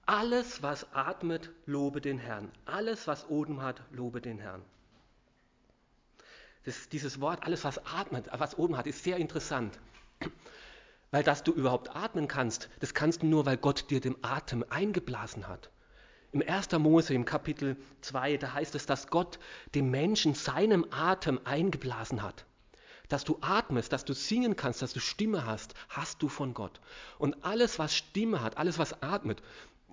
Alles, 0.06 0.62
was 0.62 0.92
atmet, 0.92 1.50
lobe 1.66 2.00
den 2.00 2.18
Herrn. 2.18 2.52
Alles, 2.64 3.08
was 3.08 3.28
Odem 3.28 3.62
hat, 3.62 3.82
lobe 3.90 4.20
den 4.20 4.38
Herrn. 4.38 4.62
Das, 6.64 6.88
dieses 6.88 7.20
Wort, 7.20 7.44
alles, 7.44 7.64
was 7.64 7.84
atmet, 7.86 8.28
was 8.32 8.56
Odem 8.58 8.76
hat, 8.76 8.86
ist 8.86 9.02
sehr 9.02 9.16
interessant. 9.16 9.78
Weil 11.10 11.24
dass 11.24 11.42
du 11.42 11.52
überhaupt 11.52 11.94
atmen 11.94 12.28
kannst, 12.28 12.68
das 12.80 12.94
kannst 12.94 13.22
du 13.22 13.26
nur, 13.26 13.46
weil 13.46 13.56
Gott 13.56 13.90
dir 13.90 14.00
den 14.00 14.22
Atem 14.22 14.64
eingeblasen 14.68 15.48
hat. 15.48 15.70
Im 16.32 16.42
1. 16.46 16.72
Mose, 16.72 17.14
im 17.14 17.24
Kapitel 17.24 17.76
2, 18.02 18.36
da 18.36 18.52
heißt 18.52 18.74
es, 18.74 18.86
dass 18.86 19.08
Gott 19.08 19.38
dem 19.74 19.90
Menschen 19.90 20.34
seinem 20.34 20.86
Atem 20.90 21.40
eingeblasen 21.44 22.22
hat. 22.22 22.44
Dass 23.08 23.24
du 23.24 23.38
atmest, 23.40 23.92
dass 23.92 24.04
du 24.04 24.14
singen 24.14 24.56
kannst, 24.56 24.82
dass 24.82 24.92
du 24.92 25.00
Stimme 25.00 25.46
hast, 25.46 25.74
hast 25.88 26.22
du 26.22 26.28
von 26.28 26.54
Gott. 26.54 26.80
Und 27.18 27.44
alles, 27.44 27.78
was 27.78 27.94
Stimme 27.94 28.42
hat, 28.42 28.56
alles, 28.56 28.78
was 28.78 29.02
atmet, 29.02 29.42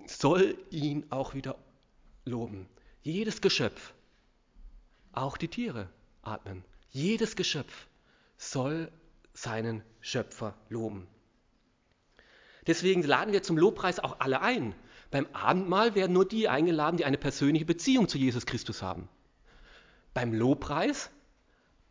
soll 0.06 0.58
ihn 0.70 1.06
auch 1.10 1.34
wieder 1.34 1.56
loben. 2.24 2.68
Jedes 3.02 3.40
Geschöpf, 3.40 3.92
auch 5.12 5.36
die 5.36 5.48
Tiere 5.48 5.88
atmen. 6.22 6.64
Jedes 6.90 7.36
Geschöpf 7.36 7.86
soll 8.36 8.90
seinen 9.32 9.82
Schöpfer 10.00 10.54
loben. 10.68 11.06
Deswegen 12.66 13.02
laden 13.02 13.32
wir 13.32 13.42
zum 13.42 13.58
Lobpreis 13.58 14.00
auch 14.00 14.20
alle 14.20 14.40
ein. 14.40 14.74
Beim 15.10 15.26
Abendmahl 15.32 15.94
werden 15.94 16.12
nur 16.12 16.26
die 16.26 16.48
eingeladen, 16.48 16.96
die 16.96 17.04
eine 17.04 17.18
persönliche 17.18 17.64
Beziehung 17.64 18.08
zu 18.08 18.18
Jesus 18.18 18.46
Christus 18.46 18.82
haben. 18.82 19.08
Beim 20.14 20.32
Lobpreis 20.32 21.10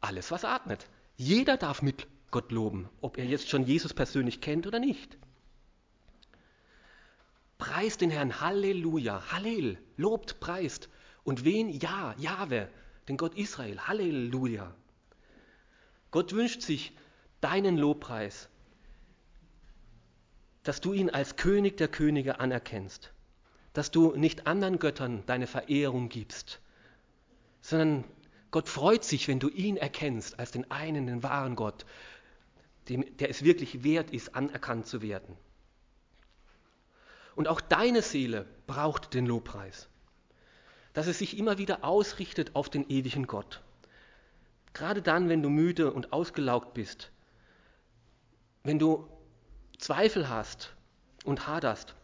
alles, 0.01 0.31
was 0.31 0.43
atmet. 0.43 0.87
Jeder 1.23 1.55
darf 1.55 1.81
mit 1.81 2.05
Gott 2.31 2.51
loben, 2.51 2.89
ob 2.99 3.17
er 3.17 3.23
jetzt 3.23 3.49
schon 3.49 3.63
Jesus 3.63 3.93
persönlich 3.93 4.41
kennt 4.41 4.67
oder 4.67 4.79
nicht. 4.79 5.17
Preist 7.57 8.01
den 8.01 8.09
Herrn, 8.09 8.41
Halleluja, 8.41 9.31
Hallel, 9.31 9.77
lobt, 9.95 10.41
preist. 10.41 10.89
Und 11.23 11.45
wen? 11.45 11.69
Ja, 11.69 12.13
Jahwe, 12.17 12.67
den 13.07 13.15
Gott 13.15 13.35
Israel, 13.35 13.79
Halleluja. 13.79 14.75
Gott 16.11 16.33
wünscht 16.33 16.61
sich 16.61 16.91
deinen 17.39 17.77
Lobpreis, 17.77 18.49
dass 20.63 20.81
du 20.81 20.91
ihn 20.91 21.09
als 21.09 21.37
König 21.37 21.77
der 21.77 21.87
Könige 21.87 22.41
anerkennst, 22.41 23.13
dass 23.71 23.91
du 23.91 24.13
nicht 24.17 24.45
anderen 24.45 24.77
Göttern 24.77 25.23
deine 25.25 25.47
Verehrung 25.47 26.09
gibst, 26.09 26.59
sondern 27.61 28.03
Gott 28.53 28.69
freut 28.69 29.03
sich, 29.03 29.27
wenn 29.27 29.39
du 29.39 29.49
ihn 29.49 29.77
erkennst 29.77 30.37
als 30.37 30.51
den 30.51 30.69
einen, 30.69 31.07
den 31.07 31.23
wahren 31.23 31.55
Gott, 31.55 31.87
dem, 32.87 33.17
der 33.17 33.31
es 33.31 33.43
wirklich 33.43 33.83
wert 33.83 34.11
ist, 34.11 34.35
anerkannt 34.35 34.85
zu 34.85 35.01
werden. 35.01 35.35
Und 37.35 37.47
auch 37.47 37.59
deine 37.59 38.03
Seele 38.03 38.45
braucht 38.67 39.15
den 39.15 39.25
Lobpreis, 39.25 39.89
dass 40.93 41.07
es 41.07 41.17
sich 41.17 41.35
immer 41.39 41.57
wieder 41.57 41.83
ausrichtet 41.83 42.55
auf 42.55 42.69
den 42.69 42.87
ewigen 42.91 43.25
Gott. 43.25 43.63
Gerade 44.73 45.01
dann, 45.01 45.29
wenn 45.29 45.41
du 45.41 45.49
müde 45.49 45.91
und 45.91 46.13
ausgelaugt 46.13 46.75
bist, 46.75 47.11
wenn 48.61 48.77
du 48.77 49.09
Zweifel 49.79 50.29
hast 50.29 50.75
und 51.23 51.47
haderst, 51.47 51.95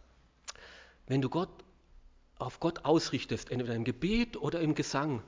wenn 1.06 1.22
du 1.22 1.30
Gott 1.30 1.52
auf 2.40 2.60
Gott 2.60 2.86
ausrichtest, 2.86 3.52
entweder 3.52 3.76
im 3.76 3.84
Gebet 3.84 4.36
oder 4.36 4.62
im 4.62 4.74
Gesang, 4.74 5.22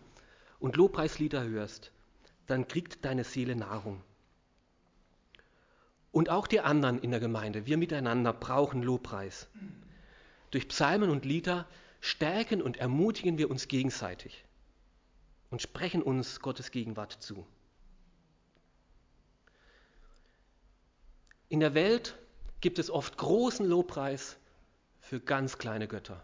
und 0.62 0.78
Lobpreislieder 0.78 1.44
hörst, 1.44 1.92
dann 2.48 2.68
kriegt 2.68 3.04
deine 3.04 3.24
Seele 3.24 3.56
Nahrung. 3.56 4.02
Und 6.12 6.30
auch 6.30 6.48
die 6.48 6.62
anderen 6.62 7.00
in 7.00 7.12
der 7.12 7.20
Gemeinde, 7.20 7.66
wir 7.66 7.78
miteinander 7.78 8.32
brauchen 8.32 8.84
Lobpreis. 8.84 9.50
Durch 10.52 10.68
Psalmen 10.68 11.10
und 11.10 11.26
Lieder 11.26 11.68
stärken 12.00 12.62
und 12.62 12.78
ermutigen 12.78 13.38
wir 13.38 13.50
uns 13.50 13.68
gegenseitig 13.68 14.46
und 15.50 15.62
sprechen 15.62 16.04
uns 16.04 16.42
Gottes 16.42 16.72
Gegenwart 16.72 17.14
zu. 17.14 17.48
In 21.50 21.60
der 21.60 21.74
Welt 21.74 22.18
gibt 22.60 22.78
es 22.78 22.90
oft 22.90 23.18
großen 23.18 23.66
Lobpreis 23.66 24.38
für 25.00 25.20
ganz 25.20 25.58
kleine 25.58 25.88
Götter. 25.88 26.24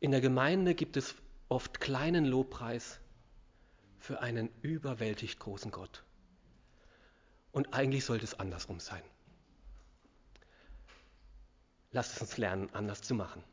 In 0.00 0.12
der 0.12 0.20
Gemeinde 0.20 0.74
gibt 0.74 0.96
es 0.96 1.14
oft 1.54 1.78
kleinen 1.78 2.24
Lobpreis 2.24 2.98
für 4.00 4.20
einen 4.20 4.50
überwältigt 4.62 5.38
großen 5.38 5.70
Gott. 5.70 6.02
Und 7.52 7.72
eigentlich 7.72 8.04
sollte 8.04 8.24
es 8.24 8.34
andersrum 8.34 8.80
sein. 8.80 9.04
Lasst 11.92 12.16
es 12.16 12.20
uns 12.22 12.36
lernen, 12.38 12.70
anders 12.74 13.02
zu 13.02 13.14
machen. 13.14 13.44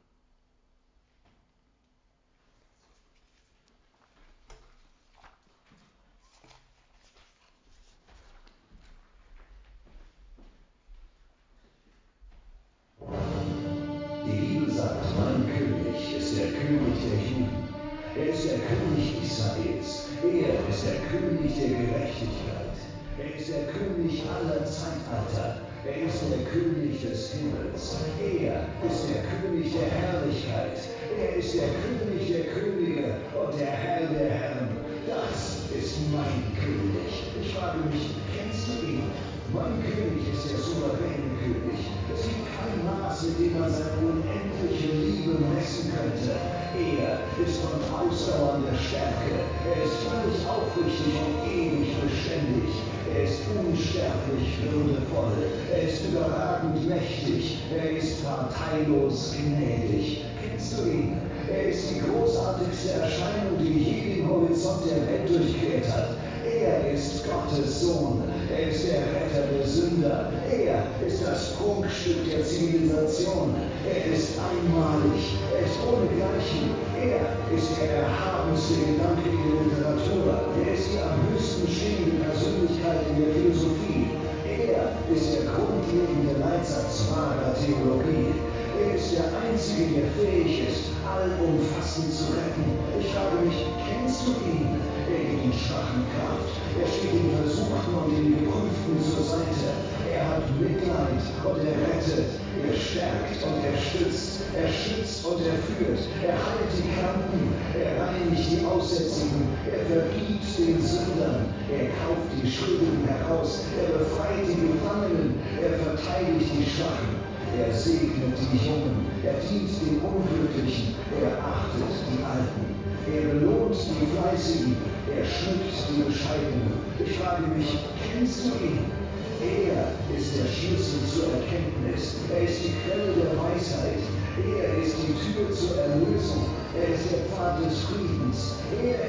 Ist 77.55 77.75
der 77.81 78.07
erhabenste 78.07 78.79
Gedanke 78.79 79.27
in 79.27 79.43
der 79.43 79.63
Literatur. 79.67 80.55
Er 80.55 80.73
ist 80.73 80.87
die 80.93 80.99
am 81.03 81.19
höchsten 81.27 81.67
stehende 81.67 82.23
Persönlichkeit 82.23 83.03
in 83.11 83.15
der 83.19 83.35
Philosophie. 83.35 84.07
Er 84.47 84.95
ist 85.11 85.27
der 85.35 85.51
grundlegende 85.51 86.39
Leitsatz 86.39 87.11
wahrer 87.11 87.51
Theologie. 87.59 88.31
Er 88.79 88.95
ist 88.95 89.11
der 89.11 89.27
Einzige, 89.35 89.99
der 89.99 90.07
fähig 90.15 90.63
ist, 90.63 90.95
allumfassend 91.03 92.13
zu 92.13 92.31
retten. 92.39 92.71
Ich 92.95 93.11
frage 93.11 93.43
mich, 93.43 93.67
kennst 93.83 94.27
du 94.27 94.31
ihn? 94.47 94.79
Er 95.11 95.19
gibt 95.19 95.43
den 95.43 95.53
Schwachen 95.53 96.07
Kraft. 96.15 96.55
Er 96.79 96.87
steht 96.87 97.19
den 97.19 97.35
Versuchten 97.35 97.91
und 97.91 98.15
den 98.15 98.31
Geprüften 98.31 98.95
zur 99.03 99.23
Seite. 99.27 99.90
Er 100.11 100.27
hat 100.27 100.43
Mitleid 100.59 101.23
und 101.47 101.59
er 101.63 101.77
rettet. 101.87 102.35
Er 102.59 102.75
stärkt 102.75 103.39
und 103.47 103.63
er 103.63 103.77
stützt. 103.79 104.41
Er 104.53 104.67
schützt 104.67 105.25
und 105.25 105.39
er 105.39 105.55
führt. 105.63 106.03
Er 106.21 106.35
heilt 106.35 106.71
die 106.75 106.91
Kranken. 106.91 107.55
Er 107.79 107.95
reinigt 107.95 108.51
die 108.51 108.65
Aussätzigen. 108.65 109.47
Er 109.71 109.87
vergibt 109.87 110.45
den 110.59 110.81
Sündern. 110.81 111.47
Er 111.71 111.87
kauft 112.03 112.27
die 112.35 112.51
Schuldigen 112.51 113.07
heraus. 113.07 113.63
Er 113.79 113.97
befreit 113.97 114.43
die 114.43 114.59
Gefangenen. 114.59 115.39
Er 115.63 115.79
verteidigt 115.79 116.51
die 116.59 116.69
Schwachen. 116.69 117.31
Er 117.57 117.73
segnet 117.73 118.37
die 118.39 118.65
Jungen, 118.65 119.07
er 119.25 119.33
dient 119.43 119.69
den 119.81 119.99
Unglücklichen, 119.99 120.95
er 121.21 121.37
achtet 121.43 121.91
die 122.07 122.23
Alten. 122.23 122.63
Er 123.11 123.33
belohnt 123.33 123.75
die 123.75 124.07
Fleißigen, 124.15 124.77
er 125.13 125.25
schmückt 125.25 125.75
die 125.89 126.01
Bescheidenen. 126.03 126.71
Ich 126.97 127.17
frage 127.17 127.47
mich, 127.47 127.67
kennst 128.13 128.45
du 128.45 128.49
ihn? 128.63 129.00
Er 129.41 129.89
ist 130.15 130.37
der 130.37 130.45
Schlüssel 130.45 131.01
zur 131.09 131.33
Erkenntnis. 131.33 132.15
Er 132.31 132.43
ist 132.43 132.61
die 132.63 132.73
Quelle 132.85 133.09
der 133.17 133.33
Weisheit. 133.41 133.97
Er 134.37 134.77
ist 134.77 134.95
die 135.01 135.17
Tür 135.17 135.49
zur 135.51 135.81
Erlösung. 135.81 136.45
Er 136.77 136.93
ist 136.93 137.09
der 137.11 137.25
Pfad 137.25 137.65
des 137.65 137.79
Friedens. 137.89 138.53
Er 138.85 139.00